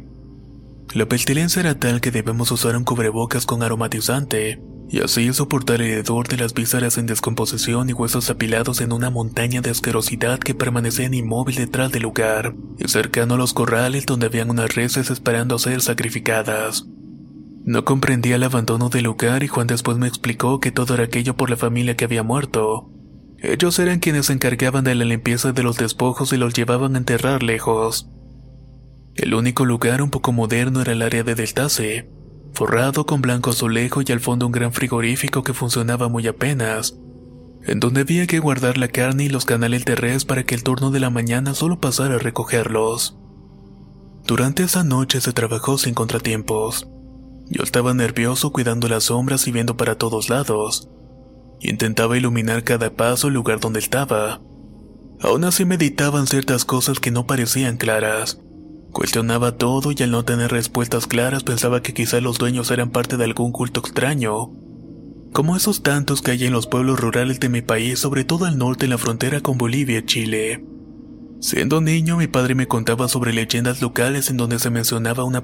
La 0.94 1.06
pestilencia 1.06 1.62
era 1.62 1.79
tal 1.79 2.01
que 2.01 2.12
debemos 2.12 2.51
usar 2.51 2.75
un 2.75 2.84
cubrebocas 2.84 3.46
con 3.46 3.63
aromatizante, 3.63 4.62
y 4.89 5.00
así 5.00 5.32
soportar 5.32 5.82
el 5.82 5.91
hedor 5.91 6.27
de 6.27 6.36
las 6.36 6.53
vísceras 6.53 6.98
en 6.98 7.06
descomposición 7.06 7.89
y 7.89 7.94
huesos 7.94 8.29
apilados 8.29 8.82
en 8.82 8.91
una 8.91 9.12
montaña 9.12 9.62
de 9.62 9.70
asquerosidad 9.70 10.39
que 10.39 10.53
permanecían 10.53 11.13
inmóvil 11.13 11.56
detrás 11.56 11.94
del 11.94 12.03
lugar 12.03 12.53
y 12.77 12.89
cercano 12.89 13.36
a 13.36 13.38
los 13.38 13.53
corrales 13.53 14.06
donde 14.06 14.25
habían 14.25 14.50
unas 14.50 14.75
reses 14.75 15.10
esperando 15.10 15.56
a 15.56 15.60
ser 15.60 15.79
sacrificadas. 15.79 16.86
No 17.67 17.83
comprendía 17.83 18.38
el 18.38 18.43
abandono 18.43 18.88
del 18.88 19.03
lugar 19.03 19.43
y 19.43 19.50
Juan 19.50 19.67
después 19.67 19.97
me 19.97 20.07
explicó 20.07 20.62
que 20.62 20.71
todo 20.71 20.93
era 20.93 21.03
aquello 21.03 21.36
por 21.36 21.50
la 21.50 21.57
familia 21.57 21.97
que 21.97 22.05
había 22.05 22.24
muerto. 22.24 22.89
Ellos 23.39 23.77
eran 23.79 24.00
quienes 24.00 24.27
se 24.27 24.33
encargaban 24.33 24.86
de 24.86 24.95
la 24.95 25.03
limpieza 25.03 25.51
de 25.51 25.63
los 25.63 25.75
despojos 25.75 26.31
y 26.31 26.38
los 26.38 26.53
llevaban 26.53 26.95
a 26.95 27.00
enterrar 27.00 27.43
lejos. 27.43 28.09
El 29.15 29.33
único 29.33 29.65
lugar 29.65 30.01
un 30.01 30.12
poco 30.12 30.31
moderno 30.31 30.79
era 30.79 30.93
el 30.93 31.01
área 31.01 31.25
de 31.25 31.36
Deltase, 31.36 32.09
forrado 32.53 33.05
con 33.05 33.21
blanco 33.21 33.50
azulejo 33.50 34.01
y 34.01 34.13
al 34.13 34.21
fondo 34.21 34.45
un 34.45 34.53
gran 34.53 34.71
frigorífico 34.71 35.43
que 35.43 35.53
funcionaba 35.53 36.07
muy 36.07 36.25
apenas, 36.25 36.97
en 37.65 37.81
donde 37.81 38.00
había 38.00 38.27
que 38.27 38.39
guardar 38.39 38.77
la 38.77 38.88
carne 38.88 39.25
y 39.25 39.29
los 39.29 39.43
canales 39.43 39.83
de 39.83 39.97
res 39.97 40.24
para 40.24 40.45
que 40.45 40.55
el 40.55 40.63
turno 40.63 40.89
de 40.89 41.01
la 41.01 41.09
mañana 41.09 41.53
solo 41.53 41.81
pasara 41.81 42.15
a 42.15 42.19
recogerlos. 42.19 43.17
Durante 44.25 44.63
esa 44.63 44.86
noche 44.86 45.19
se 45.19 45.33
trabajó 45.33 45.77
sin 45.77 45.93
contratiempos. 45.93 46.88
Yo 47.49 47.63
estaba 47.63 47.93
nervioso 47.93 48.51
cuidando 48.51 48.87
las 48.89 49.05
sombras 49.05 49.47
y 49.47 49.51
viendo 49.51 49.77
para 49.77 49.95
todos 49.95 50.29
lados. 50.29 50.89
Intentaba 51.59 52.17
iluminar 52.17 52.63
cada 52.63 52.93
paso 52.93 53.29
el 53.29 53.33
lugar 53.33 53.59
donde 53.59 53.79
estaba. 53.79 54.41
Aún 55.21 55.43
así 55.45 55.65
meditaban 55.65 56.27
ciertas 56.27 56.65
cosas 56.65 56.99
que 56.99 57.09
no 57.09 57.25
parecían 57.25 57.77
claras. 57.77 58.39
Cuestionaba 58.91 59.57
todo 59.57 59.91
y 59.91 60.03
al 60.03 60.11
no 60.11 60.25
tener 60.25 60.51
respuestas 60.51 61.07
claras 61.07 61.43
pensaba 61.43 61.81
que 61.81 61.93
quizá 61.93 62.21
los 62.21 62.37
dueños 62.37 62.69
eran 62.71 62.91
parte 62.91 63.17
de 63.17 63.23
algún 63.23 63.51
culto 63.51 63.79
extraño. 63.79 64.51
Como 65.33 65.55
esos 65.55 65.83
tantos 65.83 66.21
que 66.21 66.31
hay 66.31 66.45
en 66.45 66.53
los 66.53 66.67
pueblos 66.67 66.99
rurales 66.99 67.39
de 67.39 67.49
mi 67.49 67.61
país, 67.61 67.99
sobre 67.99 68.23
todo 68.23 68.45
al 68.45 68.57
norte 68.57 68.85
en 68.85 68.91
la 68.91 68.97
frontera 68.97 69.41
con 69.41 69.57
Bolivia 69.57 69.99
y 69.99 70.05
Chile. 70.05 70.65
Siendo 71.39 71.81
niño, 71.81 72.17
mi 72.17 72.27
padre 72.27 72.55
me 72.55 72.67
contaba 72.67 73.07
sobre 73.07 73.33
leyendas 73.33 73.81
locales 73.81 74.29
en 74.29 74.37
donde 74.37 74.57
se 74.59 74.71
mencionaba 74.71 75.23
una 75.23 75.43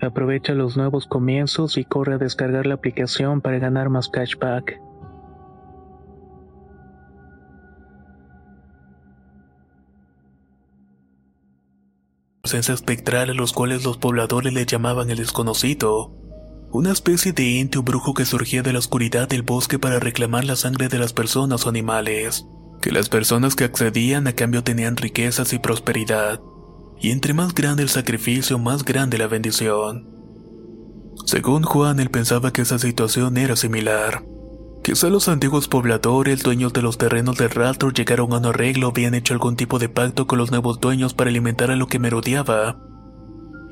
Aprovecha 0.00 0.54
los 0.54 0.76
nuevos 0.76 1.06
comienzos 1.06 1.76
y 1.76 1.84
corre 1.84 2.14
a 2.14 2.18
descargar 2.18 2.66
la 2.66 2.74
aplicación 2.74 3.40
para 3.40 3.58
ganar 3.58 3.90
más 3.90 4.08
cashback. 4.08 4.80
presencia 12.42 12.74
espectral 12.74 13.30
a 13.30 13.34
los 13.34 13.52
cuales 13.52 13.84
los 13.84 13.98
pobladores 13.98 14.52
le 14.52 14.66
llamaban 14.66 15.08
el 15.08 15.18
desconocido. 15.18 16.12
Una 16.72 16.90
especie 16.90 17.32
de 17.32 17.60
ente 17.60 17.78
o 17.78 17.84
brujo 17.84 18.12
que 18.12 18.24
surgía 18.24 18.62
de 18.62 18.72
la 18.72 18.80
oscuridad 18.80 19.28
del 19.28 19.42
bosque 19.42 19.78
para 19.78 20.00
reclamar 20.00 20.44
la 20.44 20.56
sangre 20.56 20.88
de 20.88 20.98
las 20.98 21.12
personas 21.12 21.64
o 21.64 21.68
animales. 21.68 22.46
Que 22.82 22.90
las 22.90 23.08
personas 23.08 23.54
que 23.54 23.62
accedían 23.62 24.26
a 24.26 24.32
cambio 24.32 24.64
tenían 24.64 24.96
riquezas 24.96 25.52
y 25.52 25.60
prosperidad 25.60 26.40
y 27.00 27.10
entre 27.10 27.34
más 27.34 27.54
grande 27.54 27.82
el 27.82 27.88
sacrificio, 27.88 28.58
más 28.58 28.84
grande 28.84 29.18
la 29.18 29.26
bendición. 29.26 30.08
Según 31.26 31.62
Juan, 31.62 32.00
él 32.00 32.10
pensaba 32.10 32.52
que 32.52 32.62
esa 32.62 32.78
situación 32.78 33.36
era 33.36 33.56
similar. 33.56 34.24
Quizá 34.82 35.08
los 35.08 35.28
antiguos 35.28 35.68
pobladores, 35.68 36.42
dueños 36.42 36.72
de 36.72 36.82
los 36.82 36.98
terrenos 36.98 37.36
de 37.36 37.48
Raltor, 37.48 37.92
llegaron 37.92 38.32
a 38.32 38.38
un 38.38 38.46
arreglo 38.46 38.88
o 38.88 38.90
habían 38.90 39.14
hecho 39.14 39.34
algún 39.34 39.56
tipo 39.56 39.78
de 39.78 39.88
pacto 39.88 40.26
con 40.26 40.38
los 40.38 40.50
nuevos 40.50 40.80
dueños 40.80 41.14
para 41.14 41.30
alimentar 41.30 41.70
a 41.70 41.76
lo 41.76 41.86
que 41.86 41.98
merodeaba. 41.98 42.78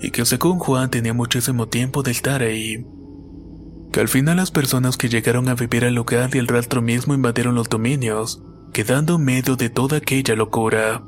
Y 0.00 0.10
que 0.10 0.24
según 0.26 0.58
Juan 0.58 0.90
tenía 0.90 1.14
muchísimo 1.14 1.66
tiempo 1.66 2.02
de 2.02 2.10
estar 2.10 2.42
ahí. 2.42 2.86
Al 3.98 4.08
final 4.08 4.36
las 4.36 4.52
personas 4.52 4.96
que 4.96 5.08
llegaron 5.08 5.48
a 5.48 5.54
vivir 5.54 5.84
al 5.84 5.94
lugar 5.94 6.30
y 6.34 6.38
el 6.38 6.46
rastro 6.46 6.82
mismo 6.82 7.14
invadieron 7.14 7.56
los 7.56 7.68
dominios, 7.68 8.40
quedando 8.72 9.16
en 9.16 9.24
medio 9.24 9.56
de 9.56 9.70
toda 9.70 9.96
aquella 9.96 10.36
locura. 10.36 11.02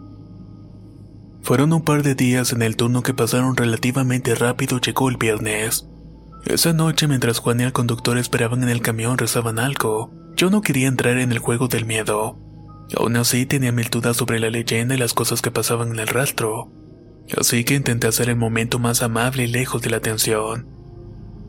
Fueron 1.42 1.72
un 1.72 1.82
par 1.82 2.02
de 2.02 2.14
días 2.14 2.52
en 2.52 2.62
el 2.62 2.76
turno 2.76 3.02
que 3.02 3.14
pasaron 3.14 3.56
relativamente 3.56 4.34
rápido 4.34 4.78
llegó 4.80 5.08
el 5.08 5.16
viernes. 5.16 5.86
Esa 6.44 6.72
noche 6.72 7.08
mientras 7.08 7.38
Juan 7.38 7.60
y 7.60 7.64
el 7.64 7.72
conductor 7.72 8.18
esperaban 8.18 8.62
en 8.62 8.68
el 8.68 8.82
camión 8.82 9.18
rezaban 9.18 9.58
algo. 9.58 10.12
Yo 10.36 10.50
no 10.50 10.62
quería 10.62 10.88
entrar 10.88 11.18
en 11.18 11.32
el 11.32 11.38
juego 11.38 11.68
del 11.68 11.86
miedo. 11.86 12.38
Aún 12.96 13.16
así 13.16 13.46
tenía 13.46 13.72
mil 13.72 13.88
dudas 13.90 14.16
sobre 14.16 14.40
la 14.40 14.50
leyenda 14.50 14.94
y 14.94 14.98
las 14.98 15.14
cosas 15.14 15.42
que 15.42 15.50
pasaban 15.50 15.90
en 15.90 15.98
el 15.98 16.08
rastro. 16.08 16.72
Así 17.38 17.64
que 17.64 17.74
intenté 17.74 18.06
hacer 18.06 18.28
el 18.28 18.36
momento 18.36 18.78
más 18.78 19.02
amable 19.02 19.44
y 19.44 19.46
lejos 19.48 19.82
de 19.82 19.90
la 19.90 20.00
tensión. 20.00 20.68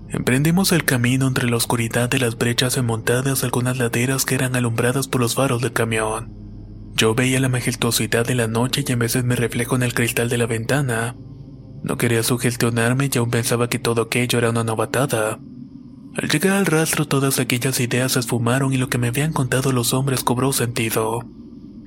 Emprendimos 0.09 0.71
el 0.73 0.83
camino 0.83 1.27
entre 1.27 1.49
la 1.49 1.55
oscuridad 1.55 2.09
de 2.09 2.19
las 2.19 2.37
brechas 2.37 2.75
enmontadas 2.77 3.43
algunas 3.43 3.77
laderas 3.77 4.25
que 4.25 4.35
eran 4.35 4.55
alumbradas 4.55 5.07
por 5.07 5.21
los 5.21 5.35
faros 5.35 5.61
del 5.61 5.71
camión. 5.71 6.40
Yo 6.95 7.15
veía 7.15 7.39
la 7.39 7.49
majestuosidad 7.49 8.25
de 8.25 8.35
la 8.35 8.47
noche 8.47 8.83
y 8.87 8.91
a 8.91 8.95
veces 8.95 9.23
me 9.23 9.35
reflejo 9.35 9.75
en 9.75 9.83
el 9.83 9.93
cristal 9.93 10.29
de 10.29 10.37
la 10.37 10.45
ventana. 10.45 11.15
No 11.83 11.97
quería 11.97 12.23
sugestionarme 12.23 13.09
y 13.11 13.17
aún 13.17 13.31
pensaba 13.31 13.69
que 13.69 13.79
todo 13.79 14.03
aquello 14.03 14.37
era 14.37 14.51
una 14.51 14.63
novatada. 14.63 15.39
Al 16.15 16.29
llegar 16.29 16.57
al 16.57 16.65
rastro 16.65 17.07
todas 17.07 17.39
aquellas 17.39 17.79
ideas 17.79 18.11
se 18.11 18.19
esfumaron 18.19 18.73
y 18.73 18.77
lo 18.77 18.89
que 18.89 18.97
me 18.97 19.07
habían 19.07 19.33
contado 19.33 19.71
los 19.71 19.93
hombres 19.93 20.23
cobró 20.23 20.51
sentido. 20.51 21.21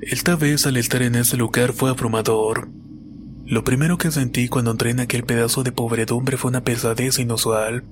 Esta 0.01 0.37
vez 0.37 0.67
al 0.67 0.77
estar 0.77 1.03
en 1.03 1.15
ese 1.15 1.37
lugar 1.37 1.73
fue 1.73 1.91
abrumador. 1.91 2.69
Lo 3.47 3.63
primero 3.63 3.99
que 3.99 4.11
sentí 4.11 4.49
cuando 4.49 4.71
entré 4.71 4.91
en 4.91 5.01
aquel 5.01 5.25
pedazo 5.25 5.63
de 5.63 5.73
pobredumbre 5.73 6.39
fue 6.39 6.51
una 6.51 6.65
pesadez 6.65 7.19
inusual. 7.19 7.85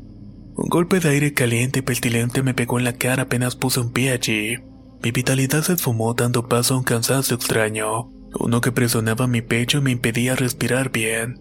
Un 0.55 0.69
golpe 0.69 1.01
de 1.01 1.11
aire 1.11 1.35
caliente 1.35 1.81
y 1.81 1.83
pestilente 1.83 2.43
me 2.43 2.55
pegó 2.55 2.79
en 2.79 2.85
la 2.85 2.95
cara 2.95 3.25
apenas 3.25 3.55
puse 3.55 3.81
un 3.81 3.93
pie 3.93 4.13
allí. 4.13 4.57
Mi 5.03 5.11
vitalidad 5.11 5.63
se 5.63 5.73
esfumó 5.73 6.15
dando 6.15 6.49
paso 6.49 6.75
a 6.75 6.79
un 6.79 6.85
cansancio 6.85 7.35
extraño, 7.35 8.11
uno 8.39 8.61
que 8.61 8.71
presionaba 8.71 9.27
mi 9.27 9.43
pecho 9.43 9.79
y 9.79 9.81
me 9.81 9.91
impedía 9.91 10.37
respirar 10.37 10.93
bien. 10.93 11.41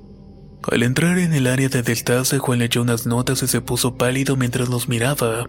Al 0.70 0.84
entrar 0.84 1.20
en 1.20 1.34
el 1.34 1.46
área 1.48 1.70
de 1.70 1.84
destace, 1.84 2.40
Juan 2.40 2.60
leyó 2.60 2.82
unas 2.82 3.06
notas 3.06 3.44
y 3.44 3.48
se 3.48 3.62
puso 3.62 3.98
pálido 3.98 4.36
mientras 4.36 4.68
los 4.70 4.90
miraba, 4.90 5.48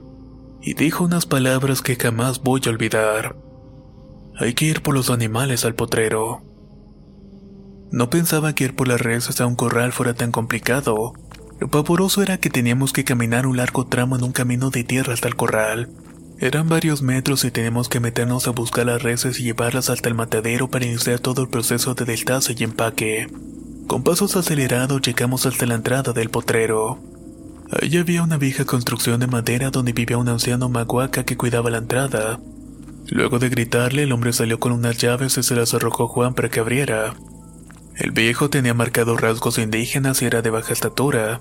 y 0.60 0.74
dijo 0.74 1.04
unas 1.04 1.26
palabras 1.26 1.80
que 1.80 1.96
jamás 1.96 2.42
voy 2.42 2.60
a 2.66 2.70
olvidar. 2.70 3.36
Hay 4.38 4.54
que 4.54 4.66
ir 4.66 4.82
por 4.82 4.94
los 4.94 5.10
animales 5.10 5.64
al 5.64 5.74
potrero. 5.74 6.42
No 7.90 8.10
pensaba 8.10 8.54
que 8.54 8.64
ir 8.64 8.76
por 8.76 8.88
las 8.88 9.00
reses 9.00 9.40
a 9.40 9.46
un 9.46 9.54
corral 9.54 9.92
fuera 9.92 10.14
tan 10.14 10.32
complicado. 10.32 11.12
Lo 11.60 11.68
pavoroso 11.68 12.22
era 12.22 12.38
que 12.38 12.50
teníamos 12.50 12.92
que 12.92 13.04
caminar 13.04 13.46
un 13.46 13.58
largo 13.58 13.86
tramo 13.86 14.16
en 14.16 14.24
un 14.24 14.32
camino 14.32 14.70
de 14.70 14.84
tierra 14.84 15.12
hasta 15.12 15.28
el 15.28 15.36
corral. 15.36 15.90
Eran 16.42 16.68
varios 16.68 17.02
metros 17.02 17.44
y 17.44 17.52
teníamos 17.52 17.88
que 17.88 18.00
meternos 18.00 18.48
a 18.48 18.50
buscar 18.50 18.86
las 18.86 19.00
reses 19.00 19.38
y 19.38 19.44
llevarlas 19.44 19.90
hasta 19.90 20.08
el 20.08 20.16
matadero 20.16 20.68
para 20.68 20.84
iniciar 20.84 21.20
todo 21.20 21.42
el 21.42 21.48
proceso 21.48 21.94
de 21.94 22.04
destace 22.04 22.56
y 22.58 22.64
empaque. 22.64 23.28
Con 23.86 24.02
pasos 24.02 24.34
acelerados 24.34 25.00
llegamos 25.02 25.46
hasta 25.46 25.66
la 25.66 25.76
entrada 25.76 26.12
del 26.12 26.30
potrero. 26.30 26.98
Allí 27.80 27.96
había 27.96 28.24
una 28.24 28.38
vieja 28.38 28.64
construcción 28.64 29.20
de 29.20 29.28
madera 29.28 29.70
donde 29.70 29.92
vivía 29.92 30.18
un 30.18 30.28
anciano 30.28 30.68
maguaca 30.68 31.22
que 31.22 31.36
cuidaba 31.36 31.70
la 31.70 31.78
entrada. 31.78 32.40
Luego 33.06 33.38
de 33.38 33.48
gritarle, 33.48 34.02
el 34.02 34.10
hombre 34.10 34.32
salió 34.32 34.58
con 34.58 34.72
unas 34.72 34.98
llaves 34.98 35.38
y 35.38 35.44
se 35.44 35.54
las 35.54 35.74
arrojó 35.74 36.06
a 36.06 36.08
Juan 36.08 36.34
para 36.34 36.48
que 36.48 36.58
abriera. 36.58 37.14
El 37.94 38.10
viejo 38.10 38.50
tenía 38.50 38.74
marcados 38.74 39.20
rasgos 39.20 39.58
indígenas 39.58 40.20
y 40.22 40.24
era 40.24 40.42
de 40.42 40.50
baja 40.50 40.72
estatura. 40.72 41.40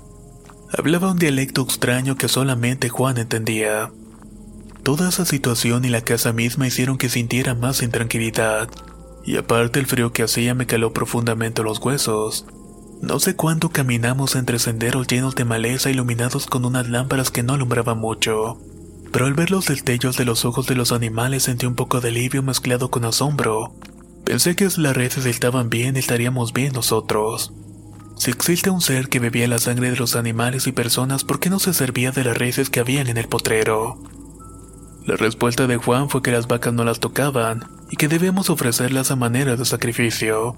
Hablaba 0.71 1.09
un 1.09 1.17
dialecto 1.17 1.63
extraño 1.63 2.17
que 2.17 2.27
solamente 2.27 2.89
Juan 2.89 3.17
entendía. 3.17 3.89
Toda 4.83 5.09
esa 5.09 5.25
situación 5.25 5.85
y 5.85 5.89
la 5.89 6.01
casa 6.01 6.33
misma 6.33 6.65
hicieron 6.65 6.97
que 6.97 7.07
sintiera 7.07 7.53
más 7.53 7.83
intranquilidad. 7.83 8.67
Y 9.23 9.37
aparte 9.37 9.79
el 9.79 9.85
frío 9.85 10.11
que 10.11 10.23
hacía 10.23 10.55
me 10.55 10.65
caló 10.65 10.91
profundamente 10.91 11.61
los 11.61 11.77
huesos. 11.79 12.45
No 12.99 13.19
sé 13.19 13.35
cuánto 13.35 13.69
caminamos 13.69 14.35
entre 14.35 14.57
senderos 14.57 15.05
llenos 15.07 15.35
de 15.35 15.45
maleza 15.45 15.91
iluminados 15.91 16.47
con 16.47 16.65
unas 16.65 16.89
lámparas 16.89 17.29
que 17.29 17.43
no 17.43 17.53
alumbraban 17.53 17.99
mucho. 17.99 18.59
Pero 19.11 19.27
al 19.27 19.35
ver 19.35 19.51
los 19.51 19.67
destellos 19.67 20.17
de 20.17 20.25
los 20.25 20.45
ojos 20.45 20.65
de 20.65 20.75
los 20.75 20.91
animales 20.91 21.43
sentí 21.43 21.67
un 21.67 21.75
poco 21.75 22.01
de 22.01 22.09
alivio 22.09 22.41
mezclado 22.41 22.89
con 22.89 23.05
asombro. 23.05 23.75
Pensé 24.23 24.55
que 24.55 24.69
si 24.69 24.81
las 24.81 24.95
redes 24.95 25.25
estaban 25.25 25.69
bien, 25.69 25.95
estaríamos 25.95 26.53
bien 26.53 26.73
nosotros. 26.73 27.53
Si 28.17 28.31
existe 28.31 28.71
un 28.71 28.81
ser 28.81 29.09
que 29.09 29.19
bebía 29.19 29.47
la 29.47 29.59
sangre 29.59 29.91
de 29.91 29.97
los 29.97 30.15
animales 30.15 30.65
y 30.65 30.71
personas, 30.71 31.23
¿por 31.23 31.39
qué 31.39 31.49
no 31.49 31.59
se 31.59 31.73
servía 31.73 32.11
de 32.11 32.23
las 32.23 32.37
reses 32.37 32.69
que 32.69 32.79
habían 32.79 33.07
en 33.07 33.17
el 33.17 33.27
potrero? 33.27 33.99
La 35.05 35.15
respuesta 35.15 35.65
de 35.65 35.77
Juan 35.77 36.09
fue 36.09 36.21
que 36.21 36.31
las 36.31 36.47
vacas 36.47 36.73
no 36.73 36.83
las 36.83 36.99
tocaban 36.99 37.65
y 37.89 37.95
que 37.95 38.07
debemos 38.07 38.49
ofrecerlas 38.49 39.09
a 39.09 39.15
manera 39.15 39.55
de 39.55 39.65
sacrificio. 39.65 40.55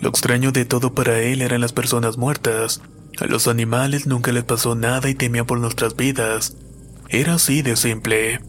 Lo 0.00 0.10
extraño 0.10 0.52
de 0.52 0.66
todo 0.66 0.92
para 0.92 1.20
él 1.20 1.40
eran 1.40 1.62
las 1.62 1.72
personas 1.72 2.18
muertas. 2.18 2.82
A 3.20 3.26
los 3.26 3.48
animales 3.48 4.06
nunca 4.06 4.32
les 4.32 4.44
pasó 4.44 4.74
nada 4.74 5.08
y 5.08 5.14
temía 5.14 5.44
por 5.44 5.60
nuestras 5.60 5.96
vidas. 5.96 6.56
Era 7.08 7.34
así 7.34 7.62
de 7.62 7.76
simple. 7.76 8.40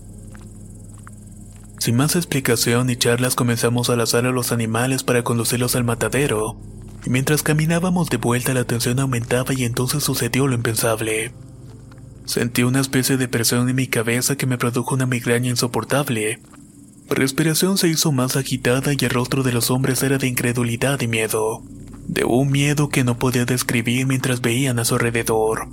Sin 1.80 1.96
más 1.96 2.16
explicación 2.16 2.88
ni 2.88 2.98
charlas 2.98 3.36
comenzamos 3.36 3.90
a 3.90 3.96
lazar 3.96 4.26
a 4.26 4.32
los 4.32 4.52
animales 4.52 5.04
para 5.04 5.24
conducirlos 5.24 5.76
al 5.76 5.84
matadero, 5.84 6.58
y 7.06 7.10
mientras 7.10 7.44
caminábamos 7.44 8.10
de 8.10 8.18
vuelta 8.18 8.54
la 8.54 8.64
tensión 8.64 9.00
aumentaba 9.00 9.54
y 9.54 9.64
entonces 9.64 10.04
sucedió 10.04 10.48
lo 10.48 10.56
impensable. 10.56 11.32
Sentí 12.26 12.64
una 12.64 12.82
especie 12.82 13.18
de 13.18 13.28
presión 13.28 13.70
en 13.70 13.76
mi 13.76 13.88
cabeza 13.88 14.36
que 14.36 14.48
me 14.48 14.58
produjo 14.58 14.96
una 14.96 15.06
migraña 15.06 15.50
insoportable. 15.50 16.40
Respiración 17.08 17.78
se 17.78 17.88
hizo 17.88 18.12
más 18.12 18.36
agitada 18.36 18.92
y 18.94 18.98
el 19.06 19.12
rostro 19.12 19.44
de 19.44 19.54
los 19.54 19.70
hombres 19.70 20.02
era 20.02 20.18
de 20.18 20.28
incredulidad 20.28 21.00
y 21.02 21.08
miedo, 21.08 21.62
de 22.08 22.26
un 22.26 22.52
miedo 22.52 22.90
que 22.90 23.04
no 23.04 23.20
podía 23.20 23.46
describir 23.46 24.08
mientras 24.08 24.42
veían 24.42 24.80
a 24.80 24.86
su 24.86 24.96
alrededor. 24.96 25.68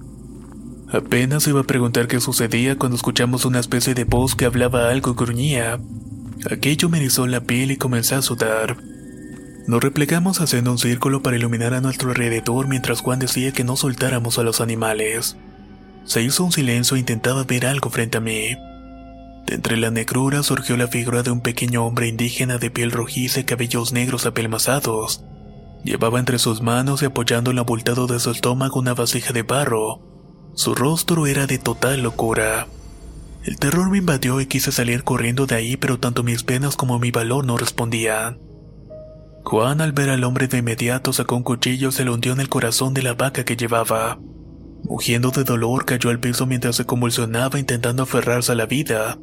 Apenas 0.92 1.46
iba 1.46 1.60
a 1.60 1.64
preguntar 1.64 2.06
qué 2.06 2.20
sucedía 2.20 2.76
cuando 2.76 2.96
escuchamos 2.96 3.46
una 3.46 3.60
especie 3.60 3.94
de 3.94 4.04
voz 4.04 4.34
que 4.34 4.44
hablaba 4.44 4.90
algo 4.90 5.12
y 5.12 5.14
gruñía. 5.14 5.80
Aquello 6.50 6.90
me 6.90 6.98
erizó 6.98 7.26
la 7.26 7.40
piel 7.40 7.70
y 7.70 7.78
comencé 7.78 8.14
a 8.14 8.20
sudar. 8.20 8.76
Nos 9.66 9.82
replegamos 9.82 10.42
haciendo 10.42 10.72
un 10.72 10.78
círculo 10.78 11.22
para 11.22 11.38
iluminar 11.38 11.72
a 11.72 11.80
nuestro 11.80 12.10
alrededor 12.10 12.68
mientras 12.68 13.00
Juan 13.00 13.20
decía 13.20 13.52
que 13.52 13.64
no 13.64 13.76
soltáramos 13.76 14.38
a 14.38 14.42
los 14.42 14.60
animales. 14.60 15.36
Se 16.04 16.22
hizo 16.22 16.44
un 16.44 16.52
silencio 16.52 16.96
e 16.96 17.00
intentaba 17.00 17.44
ver 17.44 17.66
algo 17.66 17.90
frente 17.90 18.18
a 18.18 18.20
mí. 18.20 18.56
De 19.46 19.54
entre 19.54 19.76
la 19.76 19.90
negrura 19.90 20.42
surgió 20.42 20.76
la 20.76 20.88
figura 20.88 21.22
de 21.22 21.30
un 21.30 21.40
pequeño 21.40 21.84
hombre 21.84 22.08
indígena 22.08 22.58
de 22.58 22.70
piel 22.70 22.90
rojiza 22.90 23.40
y 23.40 23.44
cabellos 23.44 23.92
negros 23.92 24.26
apelmazados. 24.26 25.24
Llevaba 25.84 26.18
entre 26.18 26.38
sus 26.38 26.62
manos 26.62 27.02
y 27.02 27.06
apoyando 27.06 27.50
el 27.50 27.58
abultado 27.58 28.06
de 28.06 28.20
su 28.20 28.30
estómago 28.30 28.78
una 28.78 28.94
vasija 28.94 29.32
de 29.32 29.42
barro, 29.42 30.00
su 30.54 30.74
rostro 30.74 31.26
era 31.26 31.46
de 31.46 31.58
total 31.58 32.02
locura. 32.02 32.66
El 33.42 33.58
terror 33.58 33.90
me 33.90 33.98
invadió 33.98 34.38
y 34.40 34.46
quise 34.46 34.70
salir 34.70 35.02
corriendo 35.02 35.46
de 35.46 35.54
ahí, 35.54 35.76
pero 35.78 35.98
tanto 35.98 36.22
mis 36.22 36.42
penas 36.44 36.76
como 36.76 36.98
mi 36.98 37.10
valor 37.10 37.46
no 37.46 37.56
respondían. 37.56 38.38
Juan 39.44 39.80
al 39.80 39.92
ver 39.92 40.10
al 40.10 40.24
hombre 40.24 40.48
de 40.48 40.58
inmediato 40.58 41.12
sacó 41.12 41.36
un 41.36 41.42
cuchillo 41.42 41.88
y 41.88 41.92
se 41.92 42.04
lo 42.04 42.12
hundió 42.12 42.32
en 42.34 42.40
el 42.40 42.50
corazón 42.50 42.92
de 42.92 43.02
la 43.02 43.14
vaca 43.14 43.44
que 43.44 43.56
llevaba. 43.56 44.18
Mugiendo 44.84 45.30
de 45.30 45.44
dolor 45.44 45.84
cayó 45.84 46.10
al 46.10 46.20
piso 46.20 46.46
mientras 46.46 46.76
se 46.76 46.84
convulsionaba 46.84 47.58
intentando 47.58 48.02
aferrarse 48.02 48.52
a 48.52 48.54
la 48.56 48.66
vida. 48.66 49.18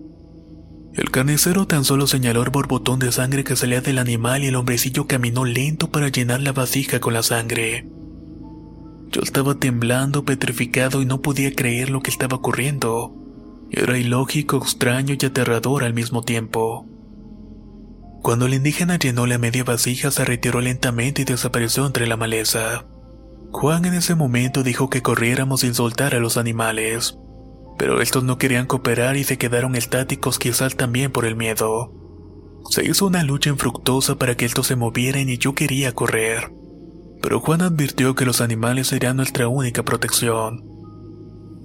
El 0.93 1.11
carnicero 1.11 1.67
tan 1.67 1.85
solo 1.85 2.07
señaló 2.07 2.43
el 2.43 2.49
borbotón 2.49 2.99
de 2.99 3.11
sangre 3.11 3.43
que 3.43 3.55
salía 3.55 3.81
del 3.81 3.99
animal 3.99 4.43
y 4.43 4.47
el 4.47 4.55
hombrecillo 4.55 5.07
caminó 5.07 5.45
lento 5.45 5.91
para 5.91 6.09
llenar 6.09 6.41
la 6.41 6.51
vasija 6.51 6.99
con 6.99 7.13
la 7.13 7.23
sangre. 7.23 7.87
Yo 9.11 9.21
estaba 9.21 9.55
temblando, 9.55 10.25
petrificado 10.25 11.01
y 11.01 11.05
no 11.05 11.21
podía 11.21 11.53
creer 11.53 11.89
lo 11.89 12.01
que 12.01 12.11
estaba 12.11 12.37
ocurriendo. 12.37 13.15
Era 13.71 13.97
ilógico, 13.97 14.57
extraño 14.57 15.15
y 15.19 15.25
aterrador 15.25 15.83
al 15.83 15.93
mismo 15.93 16.23
tiempo. 16.23 16.85
Cuando 18.21 18.47
el 18.47 18.55
indígena 18.55 18.97
llenó 18.97 19.25
la 19.25 19.37
media 19.37 19.63
vasija 19.63 20.11
se 20.11 20.25
retiró 20.25 20.59
lentamente 20.59 21.21
y 21.21 21.25
desapareció 21.25 21.85
entre 21.85 22.07
la 22.07 22.17
maleza. 22.17 22.85
Juan 23.51 23.85
en 23.85 23.93
ese 23.93 24.15
momento 24.15 24.63
dijo 24.63 24.89
que 24.89 25.01
corriéramos 25.01 25.61
sin 25.61 25.73
soltar 25.73 26.15
a 26.15 26.19
los 26.19 26.37
animales, 26.37 27.17
pero 27.77 28.01
estos 28.01 28.23
no 28.23 28.37
querían 28.37 28.67
cooperar 28.67 29.17
y 29.17 29.23
se 29.23 29.37
quedaron 29.37 29.75
estáticos 29.75 30.39
quizás 30.39 30.75
también 30.75 31.11
por 31.11 31.25
el 31.25 31.35
miedo. 31.35 31.93
Se 32.69 32.85
hizo 32.85 33.07
una 33.07 33.23
lucha 33.23 33.49
infructuosa 33.49 34.17
para 34.17 34.35
que 34.35 34.45
estos 34.45 34.67
se 34.67 34.75
movieran 34.75 35.29
y 35.29 35.37
yo 35.37 35.55
quería 35.55 35.93
correr 35.93 36.59
pero 37.21 37.39
Juan 37.39 37.61
advirtió 37.61 38.15
que 38.15 38.25
los 38.25 38.41
animales 38.41 38.87
serían 38.87 39.17
nuestra 39.17 39.47
única 39.47 39.83
protección. 39.83 40.65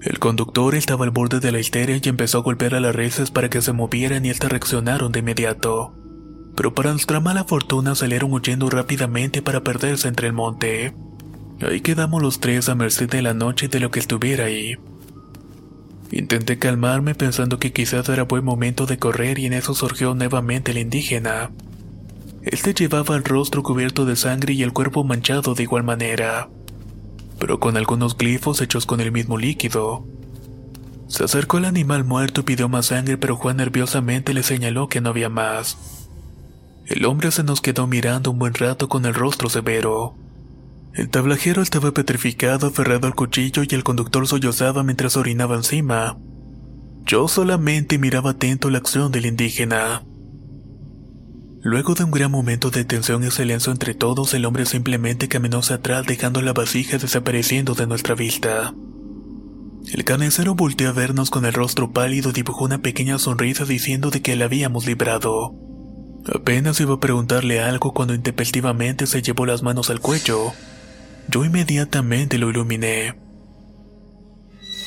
El 0.02 0.18
conductor 0.18 0.74
estaba 0.74 1.04
al 1.04 1.10
borde 1.10 1.40
de 1.40 1.52
la 1.52 1.60
histeria 1.60 1.98
y 2.02 2.08
empezó 2.08 2.38
a 2.38 2.42
golpear 2.42 2.74
a 2.74 2.80
las 2.80 2.94
reses 2.94 3.30
para 3.30 3.48
que 3.48 3.62
se 3.62 3.72
movieran 3.72 4.24
y 4.24 4.30
estas 4.30 4.50
reaccionaron 4.50 5.12
de 5.12 5.20
inmediato. 5.20 5.94
Pero 6.56 6.74
para 6.74 6.90
nuestra 6.90 7.20
mala 7.20 7.44
fortuna 7.44 7.94
salieron 7.94 8.32
huyendo 8.32 8.68
rápidamente 8.68 9.42
para 9.42 9.62
perderse 9.62 10.08
entre 10.08 10.26
el 10.26 10.32
monte. 10.34 10.94
Ahí 11.60 11.80
quedamos 11.80 12.22
los 12.22 12.40
tres 12.40 12.68
a 12.68 12.74
merced 12.74 13.08
de 13.08 13.22
la 13.22 13.34
noche 13.34 13.66
y 13.66 13.68
de 13.68 13.80
lo 13.80 13.90
que 13.90 14.00
estuviera 14.00 14.46
ahí. 14.46 14.76
Intenté 16.10 16.58
calmarme 16.58 17.14
pensando 17.14 17.58
que 17.58 17.72
quizás 17.72 18.08
era 18.08 18.24
buen 18.24 18.44
momento 18.44 18.86
de 18.86 18.98
correr 18.98 19.38
y 19.38 19.46
en 19.46 19.52
eso 19.52 19.74
surgió 19.74 20.14
nuevamente 20.14 20.72
el 20.72 20.78
indígena. 20.78 21.50
Este 22.42 22.74
llevaba 22.74 23.16
el 23.16 23.24
rostro 23.24 23.62
cubierto 23.62 24.04
de 24.04 24.16
sangre 24.16 24.52
y 24.52 24.62
el 24.62 24.72
cuerpo 24.72 25.02
manchado 25.02 25.54
de 25.54 25.62
igual 25.62 25.82
manera, 25.82 26.50
pero 27.38 27.58
con 27.58 27.76
algunos 27.76 28.16
glifos 28.16 28.60
hechos 28.60 28.84
con 28.84 29.00
el 29.00 29.12
mismo 29.12 29.38
líquido. 29.38 30.06
Se 31.08 31.24
acercó 31.24 31.56
al 31.56 31.64
animal 31.64 32.04
muerto 32.04 32.42
y 32.42 32.44
pidió 32.44 32.68
más 32.68 32.86
sangre, 32.86 33.16
pero 33.16 33.36
Juan 33.36 33.56
nerviosamente 33.56 34.34
le 34.34 34.42
señaló 34.42 34.88
que 34.88 35.00
no 35.00 35.10
había 35.10 35.28
más. 35.28 35.78
El 36.86 37.06
hombre 37.06 37.30
se 37.30 37.44
nos 37.44 37.60
quedó 37.60 37.86
mirando 37.86 38.30
un 38.30 38.38
buen 38.38 38.54
rato 38.54 38.88
con 38.88 39.06
el 39.06 39.14
rostro 39.14 39.48
severo. 39.48 40.14
El 40.94 41.08
tablajero 41.08 41.60
estaba 41.60 41.90
petrificado, 41.90 42.68
aferrado 42.68 43.08
al 43.08 43.16
cuchillo 43.16 43.64
y 43.68 43.74
el 43.74 43.82
conductor 43.82 44.28
sollozaba 44.28 44.84
mientras 44.84 45.16
orinaba 45.16 45.56
encima. 45.56 46.16
Yo 47.04 47.26
solamente 47.26 47.98
miraba 47.98 48.30
atento 48.30 48.70
la 48.70 48.78
acción 48.78 49.10
del 49.10 49.26
indígena. 49.26 50.04
Luego 51.62 51.94
de 51.94 52.04
un 52.04 52.12
gran 52.12 52.30
momento 52.30 52.70
de 52.70 52.84
tensión 52.84 53.24
y 53.24 53.30
silencio 53.32 53.72
entre 53.72 53.94
todos, 53.94 54.34
el 54.34 54.44
hombre 54.44 54.66
simplemente 54.66 55.28
caminó 55.28 55.58
hacia 55.58 55.76
atrás 55.76 56.06
dejando 56.06 56.42
la 56.42 56.52
vasija 56.52 56.98
desapareciendo 56.98 57.74
de 57.74 57.88
nuestra 57.88 58.14
vista. 58.14 58.72
El 59.92 60.04
carnicero 60.04 60.54
volteó 60.54 60.90
a 60.90 60.92
vernos 60.92 61.30
con 61.30 61.44
el 61.44 61.52
rostro 61.54 61.92
pálido 61.92 62.30
y 62.30 62.34
dibujó 62.34 62.64
una 62.64 62.82
pequeña 62.82 63.18
sonrisa 63.18 63.64
diciendo 63.64 64.10
de 64.10 64.22
que 64.22 64.36
la 64.36 64.44
habíamos 64.44 64.86
librado. 64.86 65.54
Apenas 66.32 66.80
iba 66.80 66.94
a 66.94 67.00
preguntarle 67.00 67.60
algo 67.60 67.92
cuando 67.92 68.14
intempestivamente 68.14 69.06
se 69.06 69.22
llevó 69.22 69.44
las 69.44 69.62
manos 69.62 69.90
al 69.90 70.00
cuello. 70.00 70.52
Yo 71.28 71.44
inmediatamente 71.44 72.38
lo 72.38 72.50
iluminé. 72.50 73.14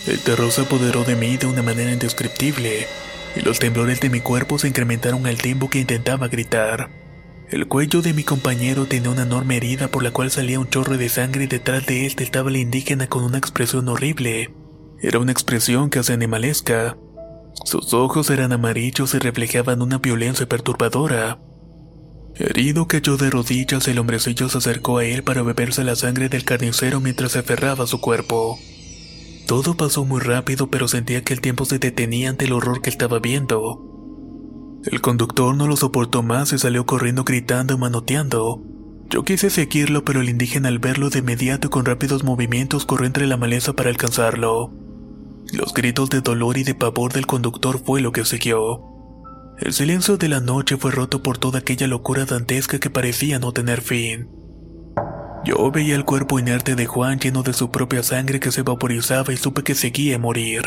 El 0.07 0.19
terror 0.19 0.51
se 0.51 0.61
apoderó 0.61 1.03
de 1.03 1.15
mí 1.15 1.37
de 1.37 1.47
una 1.47 1.61
manera 1.61 1.91
indescriptible 1.91 2.87
y 3.35 3.41
los 3.41 3.59
temblores 3.59 3.99
de 3.99 4.09
mi 4.09 4.21
cuerpo 4.21 4.57
se 4.57 4.67
incrementaron 4.67 5.25
al 5.27 5.37
tiempo 5.37 5.69
que 5.69 5.79
intentaba 5.79 6.27
gritar. 6.27 6.89
El 7.49 7.67
cuello 7.67 8.01
de 8.01 8.13
mi 8.13 8.23
compañero 8.23 8.87
tenía 8.87 9.09
una 9.09 9.23
enorme 9.23 9.57
herida 9.57 9.87
por 9.87 10.03
la 10.03 10.11
cual 10.11 10.31
salía 10.31 10.59
un 10.59 10.69
chorro 10.69 10.97
de 10.97 11.09
sangre 11.09 11.45
y 11.45 11.47
detrás 11.47 11.85
de 11.85 12.05
él 12.05 12.13
estaba 12.19 12.49
el 12.49 12.57
indígena 12.57 13.07
con 13.07 13.23
una 13.23 13.37
expresión 13.37 13.87
horrible. 13.87 14.53
Era 15.01 15.19
una 15.19 15.31
expresión 15.31 15.89
casi 15.89 16.13
animalesca. 16.13 16.97
Sus 17.65 17.93
ojos 17.93 18.29
eran 18.29 18.51
amarillos 18.51 19.13
y 19.13 19.19
reflejaban 19.19 19.81
una 19.81 19.97
violencia 19.97 20.47
perturbadora. 20.47 21.39
Herido 22.39 22.87
cayó 22.87 23.17
de 23.17 23.31
rodillas, 23.31 23.87
el 23.87 23.97
hombrecillo 23.97 24.47
se 24.47 24.59
acercó 24.59 24.99
a 24.99 25.05
él 25.05 25.23
para 25.23 25.41
beberse 25.41 25.83
la 25.83 25.95
sangre 25.95 26.29
del 26.29 26.45
carnicero 26.45 26.99
mientras 26.99 27.31
se 27.31 27.39
aferraba 27.39 27.85
a 27.85 27.87
su 27.87 27.99
cuerpo. 27.99 28.59
Todo 29.47 29.75
pasó 29.75 30.05
muy 30.05 30.21
rápido, 30.21 30.69
pero 30.69 30.87
sentía 30.87 31.23
que 31.23 31.33
el 31.33 31.41
tiempo 31.41 31.65
se 31.65 31.79
detenía 31.79 32.29
ante 32.29 32.45
el 32.45 32.53
horror 32.53 32.81
que 32.81 32.91
estaba 32.91 33.17
viendo. 33.19 33.81
El 34.85 35.01
conductor 35.01 35.55
no 35.55 35.65
lo 35.65 35.77
soportó 35.77 36.21
más 36.21 36.53
y 36.53 36.59
salió 36.59 36.85
corriendo 36.85 37.23
gritando 37.23 37.73
y 37.73 37.77
manoteando. 37.77 38.61
Yo 39.09 39.23
quise 39.23 39.49
seguirlo, 39.49 40.05
pero 40.05 40.21
el 40.21 40.29
indígena 40.29 40.67
al 40.67 40.79
verlo 40.79 41.09
de 41.09 41.19
inmediato 41.19 41.69
con 41.71 41.85
rápidos 41.85 42.23
movimientos 42.23 42.85
corrió 42.85 43.07
entre 43.07 43.25
la 43.25 43.37
maleza 43.37 43.73
para 43.73 43.89
alcanzarlo. 43.89 44.71
Los 45.53 45.73
gritos 45.73 46.09
de 46.09 46.21
dolor 46.21 46.57
y 46.57 46.63
de 46.63 46.75
pavor 46.75 47.13
del 47.13 47.25
conductor 47.25 47.81
fue 47.83 48.01
lo 48.01 48.11
que 48.11 48.25
siguió. 48.25 48.96
El 49.59 49.73
silencio 49.73 50.17
de 50.17 50.27
la 50.29 50.39
noche 50.39 50.77
fue 50.77 50.91
roto 50.91 51.23
por 51.23 51.39
toda 51.39 51.59
aquella 51.59 51.87
locura 51.87 52.25
dantesca 52.25 52.79
que 52.79 52.91
parecía 52.91 53.39
no 53.39 53.53
tener 53.53 53.81
fin. 53.81 54.29
Yo 55.43 55.71
veía 55.71 55.95
el 55.95 56.05
cuerpo 56.05 56.37
inerte 56.37 56.75
de 56.75 56.85
Juan 56.85 57.19
lleno 57.19 57.41
de 57.41 57.53
su 57.53 57.71
propia 57.71 58.03
sangre 58.03 58.39
que 58.39 58.51
se 58.51 58.61
vaporizaba 58.61 59.33
y 59.33 59.37
supe 59.37 59.63
que 59.63 59.73
seguía 59.73 60.17
a 60.17 60.19
morir. 60.19 60.61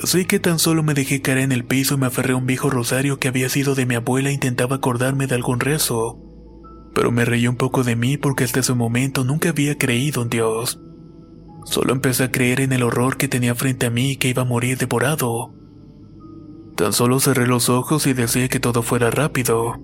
Así 0.00 0.26
que 0.26 0.38
tan 0.38 0.60
solo 0.60 0.84
me 0.84 0.94
dejé 0.94 1.22
caer 1.22 1.38
en 1.38 1.52
el 1.52 1.64
piso 1.64 1.94
y 1.94 1.98
me 1.98 2.06
aferré 2.06 2.34
a 2.34 2.36
un 2.36 2.46
viejo 2.46 2.70
rosario 2.70 3.18
que 3.18 3.28
había 3.28 3.48
sido 3.48 3.74
de 3.74 3.84
mi 3.84 3.96
abuela 3.96 4.30
e 4.30 4.34
intentaba 4.34 4.76
acordarme 4.76 5.26
de 5.26 5.34
algún 5.34 5.58
rezo. 5.58 6.20
Pero 6.94 7.10
me 7.10 7.24
reí 7.24 7.48
un 7.48 7.56
poco 7.56 7.82
de 7.82 7.96
mí 7.96 8.16
porque 8.16 8.44
hasta 8.44 8.60
ese 8.60 8.74
momento 8.74 9.24
nunca 9.24 9.48
había 9.48 9.76
creído 9.76 10.22
en 10.22 10.28
Dios. 10.28 10.80
Solo 11.64 11.92
empecé 11.92 12.24
a 12.24 12.30
creer 12.30 12.60
en 12.60 12.72
el 12.72 12.84
horror 12.84 13.16
que 13.16 13.28
tenía 13.28 13.54
frente 13.54 13.86
a 13.86 13.90
mí 13.90 14.12
y 14.12 14.16
que 14.16 14.28
iba 14.28 14.42
a 14.42 14.46
morir 14.46 14.78
devorado. 14.78 15.52
Tan 16.76 16.92
solo 16.92 17.20
cerré 17.20 17.46
los 17.46 17.68
ojos 17.68 18.06
y 18.06 18.12
deseé 18.12 18.48
que 18.48 18.60
todo 18.60 18.82
fuera 18.82 19.10
rápido. 19.10 19.80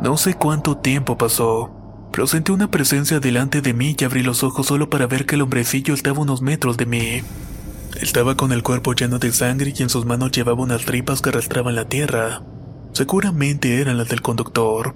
No 0.00 0.16
sé 0.16 0.34
cuánto 0.34 0.76
tiempo 0.78 1.18
pasó 1.18 1.78
pero 2.12 2.26
sentí 2.26 2.52
una 2.52 2.70
presencia 2.70 3.20
delante 3.20 3.60
de 3.60 3.74
mí 3.74 3.94
y 3.98 4.04
abrí 4.04 4.22
los 4.22 4.42
ojos 4.42 4.66
solo 4.66 4.90
para 4.90 5.06
ver 5.06 5.26
que 5.26 5.34
el 5.34 5.42
hombrecillo 5.42 5.94
estaba 5.94 6.20
unos 6.20 6.42
metros 6.42 6.76
de 6.76 6.86
mí. 6.86 7.22
Estaba 8.00 8.36
con 8.36 8.52
el 8.52 8.62
cuerpo 8.62 8.94
lleno 8.94 9.18
de 9.18 9.32
sangre 9.32 9.72
y 9.76 9.82
en 9.82 9.88
sus 9.88 10.04
manos 10.04 10.32
llevaba 10.32 10.62
unas 10.62 10.84
tripas 10.84 11.22
que 11.22 11.30
arrastraban 11.30 11.74
la 11.74 11.86
tierra. 11.86 12.42
Seguramente 12.92 13.80
eran 13.80 13.98
las 13.98 14.08
del 14.08 14.22
conductor. 14.22 14.94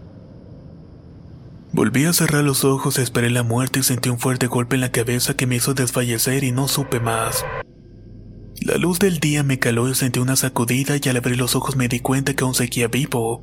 Volví 1.72 2.04
a 2.04 2.12
cerrar 2.12 2.44
los 2.44 2.64
ojos, 2.64 2.98
esperé 2.98 3.30
la 3.30 3.42
muerte 3.42 3.80
y 3.80 3.82
sentí 3.82 4.08
un 4.08 4.18
fuerte 4.18 4.46
golpe 4.46 4.74
en 4.74 4.82
la 4.82 4.92
cabeza 4.92 5.34
que 5.34 5.46
me 5.46 5.56
hizo 5.56 5.74
desfallecer 5.74 6.44
y 6.44 6.52
no 6.52 6.68
supe 6.68 7.00
más. 7.00 7.44
La 8.64 8.76
luz 8.76 9.00
del 9.00 9.18
día 9.18 9.42
me 9.42 9.58
caló 9.58 9.88
y 9.88 9.94
sentí 9.96 10.20
una 10.20 10.36
sacudida 10.36 10.94
y 11.02 11.08
al 11.08 11.16
abrir 11.16 11.36
los 11.36 11.56
ojos 11.56 11.74
me 11.74 11.88
di 11.88 11.98
cuenta 11.98 12.34
que 12.34 12.44
aún 12.44 12.54
seguía 12.54 12.86
vivo. 12.86 13.42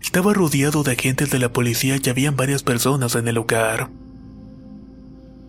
Estaba 0.00 0.32
rodeado 0.32 0.82
de 0.82 0.92
agentes 0.92 1.28
de 1.28 1.38
la 1.38 1.52
policía 1.52 1.98
y 2.02 2.08
habían 2.08 2.34
varias 2.34 2.62
personas 2.62 3.14
en 3.14 3.28
el 3.28 3.34
lugar. 3.34 3.90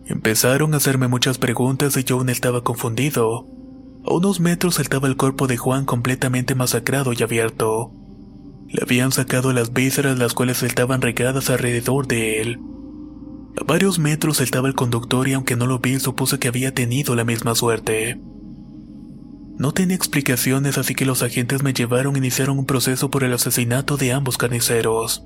Empezaron 0.06 0.74
a 0.74 0.78
hacerme 0.78 1.08
muchas 1.08 1.38
preguntas 1.38 1.96
y 1.96 2.04
yo 2.04 2.18
aún 2.18 2.28
estaba 2.28 2.66
confundido. 2.66 3.48
A 4.06 4.14
unos 4.14 4.42
metros 4.42 4.76
saltaba 4.76 5.08
el 5.08 5.16
cuerpo 5.16 5.48
de 5.48 5.56
Juan 5.56 5.86
completamente 5.86 6.54
masacrado 6.54 7.14
y 7.14 7.24
abierto. 7.24 7.94
Le 8.68 8.84
habían 8.84 9.14
sacado 9.14 9.54
las 9.54 9.72
vísceras 9.72 10.20
las 10.20 10.34
cuales 10.34 10.62
estaban 10.62 11.02
regadas 11.02 11.50
alrededor 11.50 12.06
de 12.08 12.42
él. 12.42 12.60
A 13.62 13.64
varios 13.64 13.98
metros 13.98 14.38
saltaba 14.38 14.68
el 14.68 14.76
conductor 14.76 15.26
y 15.30 15.34
aunque 15.34 15.56
no 15.56 15.68
lo 15.68 15.80
vi 15.80 16.00
supuse 16.00 16.38
que 16.38 16.50
había 16.50 16.74
tenido 16.74 17.16
la 17.16 17.24
misma 17.24 17.56
suerte. 17.56 18.20
No 19.58 19.74
tenía 19.74 19.96
explicaciones, 19.96 20.78
así 20.78 20.96
que 20.96 21.06
los 21.06 21.24
agentes 21.24 21.64
me 21.64 21.74
llevaron 21.74 22.16
e 22.16 22.20
iniciaron 22.20 22.60
un 22.60 22.66
proceso 22.66 23.10
por 23.10 23.24
el 23.24 23.34
asesinato 23.34 23.96
de 23.96 24.12
ambos 24.12 24.38
carniceros. 24.38 25.24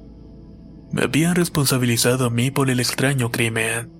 Me 0.91 1.03
habían 1.03 1.35
responsabilizado 1.35 2.25
a 2.25 2.29
mí 2.29 2.51
por 2.51 2.69
el 2.69 2.79
extraño 2.79 3.31
crimen. 3.31 3.91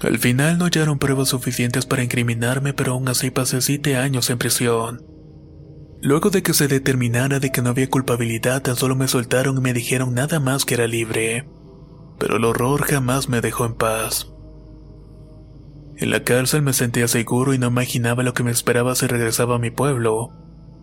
Al 0.00 0.18
final 0.18 0.56
no 0.56 0.64
hallaron 0.64 0.98
pruebas 0.98 1.28
suficientes 1.28 1.84
para 1.84 2.02
incriminarme, 2.02 2.72
pero 2.72 2.92
aún 2.92 3.08
así 3.08 3.30
pasé 3.30 3.60
siete 3.60 3.96
años 3.96 4.30
en 4.30 4.38
prisión. 4.38 5.04
Luego 6.02 6.30
de 6.30 6.42
que 6.42 6.54
se 6.54 6.68
determinara 6.68 7.40
de 7.40 7.52
que 7.52 7.60
no 7.60 7.70
había 7.70 7.90
culpabilidad, 7.90 8.62
tan 8.62 8.76
solo 8.76 8.96
me 8.96 9.08
soltaron 9.08 9.58
y 9.58 9.60
me 9.60 9.74
dijeron 9.74 10.14
nada 10.14 10.40
más 10.40 10.64
que 10.64 10.74
era 10.74 10.86
libre. 10.86 11.46
Pero 12.18 12.36
el 12.36 12.44
horror 12.44 12.82
jamás 12.84 13.28
me 13.28 13.42
dejó 13.42 13.66
en 13.66 13.74
paz. 13.74 14.32
En 16.00 16.10
la 16.10 16.24
cárcel 16.24 16.62
me 16.62 16.72
sentía 16.72 17.08
seguro 17.08 17.52
y 17.52 17.58
no 17.58 17.66
imaginaba 17.66 18.22
lo 18.22 18.32
que 18.32 18.42
me 18.42 18.50
esperaba 18.50 18.94
si 18.94 19.06
regresaba 19.06 19.56
a 19.56 19.58
mi 19.58 19.70
pueblo, 19.70 20.32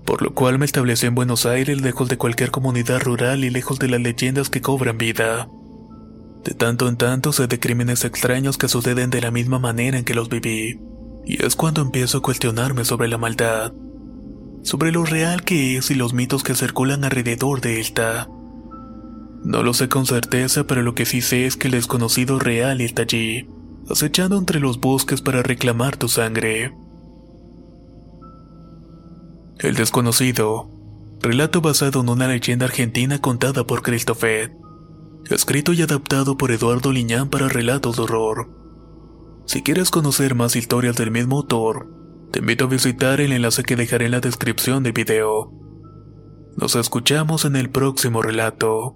por 0.06 0.22
lo 0.22 0.36
cual 0.36 0.60
me 0.60 0.66
establecí 0.66 1.08
en 1.08 1.16
Buenos 1.16 1.48
Aires 1.48 1.82
lejos 1.82 2.08
de 2.08 2.20
cualquier 2.20 2.52
comunidad 2.52 3.02
rural 3.02 3.44
y 3.44 3.50
lejos 3.50 3.80
de 3.80 3.88
las 3.88 4.00
leyendas 4.00 4.52
que 4.52 4.62
cobran 4.62 5.00
vida. 5.00 5.50
De 6.44 6.54
tanto 6.54 6.88
en 6.88 6.98
tanto 6.98 7.34
sé 7.34 7.48
de 7.48 7.60
crímenes 7.60 8.06
extraños 8.06 8.60
que 8.60 8.68
suceden 8.68 9.10
de 9.10 9.22
la 9.22 9.32
misma 9.32 9.58
manera 9.58 9.98
en 9.98 10.06
que 10.06 10.14
los 10.14 10.30
viví, 10.30 10.80
y 11.26 11.44
es 11.44 11.56
cuando 11.56 11.82
empiezo 11.82 12.20
a 12.20 12.22
cuestionarme 12.22 12.86
sobre 12.86 13.08
la 13.08 13.18
maldad, 13.18 13.74
sobre 14.62 14.92
lo 14.92 15.04
real 15.04 15.42
que 15.42 15.78
es 15.78 15.90
y 15.90 15.96
los 15.96 16.14
mitos 16.14 16.44
que 16.44 16.54
circulan 16.54 17.04
alrededor 17.04 17.60
de 17.60 17.80
esta. 17.80 18.30
No 19.44 19.64
lo 19.64 19.74
sé 19.74 19.90
con 19.90 20.06
certeza, 20.06 20.68
pero 20.68 20.84
lo 20.84 20.94
que 20.94 21.06
sí 21.06 21.22
sé 21.22 21.48
es 21.48 21.58
que 21.58 21.70
el 21.70 21.74
desconocido 21.74 22.38
real 22.38 22.82
está 22.82 23.02
allí 23.02 23.48
acechando 23.90 24.38
entre 24.38 24.60
los 24.60 24.80
bosques 24.80 25.22
para 25.22 25.44
reclamar 25.44 25.98
tu 25.98 26.08
sangre. 26.08 26.74
El 29.60 29.76
desconocido. 29.76 30.70
Relato 31.22 31.62
basado 31.62 32.02
en 32.02 32.10
una 32.10 32.28
leyenda 32.28 32.66
argentina 32.66 33.20
contada 33.20 33.66
por 33.66 33.82
Christopher. 33.82 34.56
Escrito 35.30 35.74
y 35.74 35.82
adaptado 35.82 36.38
por 36.38 36.52
Eduardo 36.52 36.92
Liñán 36.92 37.30
para 37.30 37.50
relatos 37.50 37.98
de 37.98 38.04
horror. 38.04 38.50
Si 39.46 39.64
quieres 39.64 39.90
conocer 39.90 40.36
más 40.36 40.56
historias 40.56 40.96
del 40.96 41.10
mismo 41.10 41.38
autor, 41.38 41.90
te 42.32 42.40
invito 42.40 42.66
a 42.66 42.68
visitar 42.68 43.20
el 43.20 43.32
enlace 43.32 43.64
que 43.64 43.76
dejaré 43.76 44.06
en 44.06 44.12
la 44.12 44.20
descripción 44.20 44.84
del 44.84 44.94
video. 44.94 45.52
Nos 46.56 46.76
escuchamos 46.76 47.46
en 47.46 47.56
el 47.56 47.70
próximo 47.70 48.22
relato. 48.22 48.96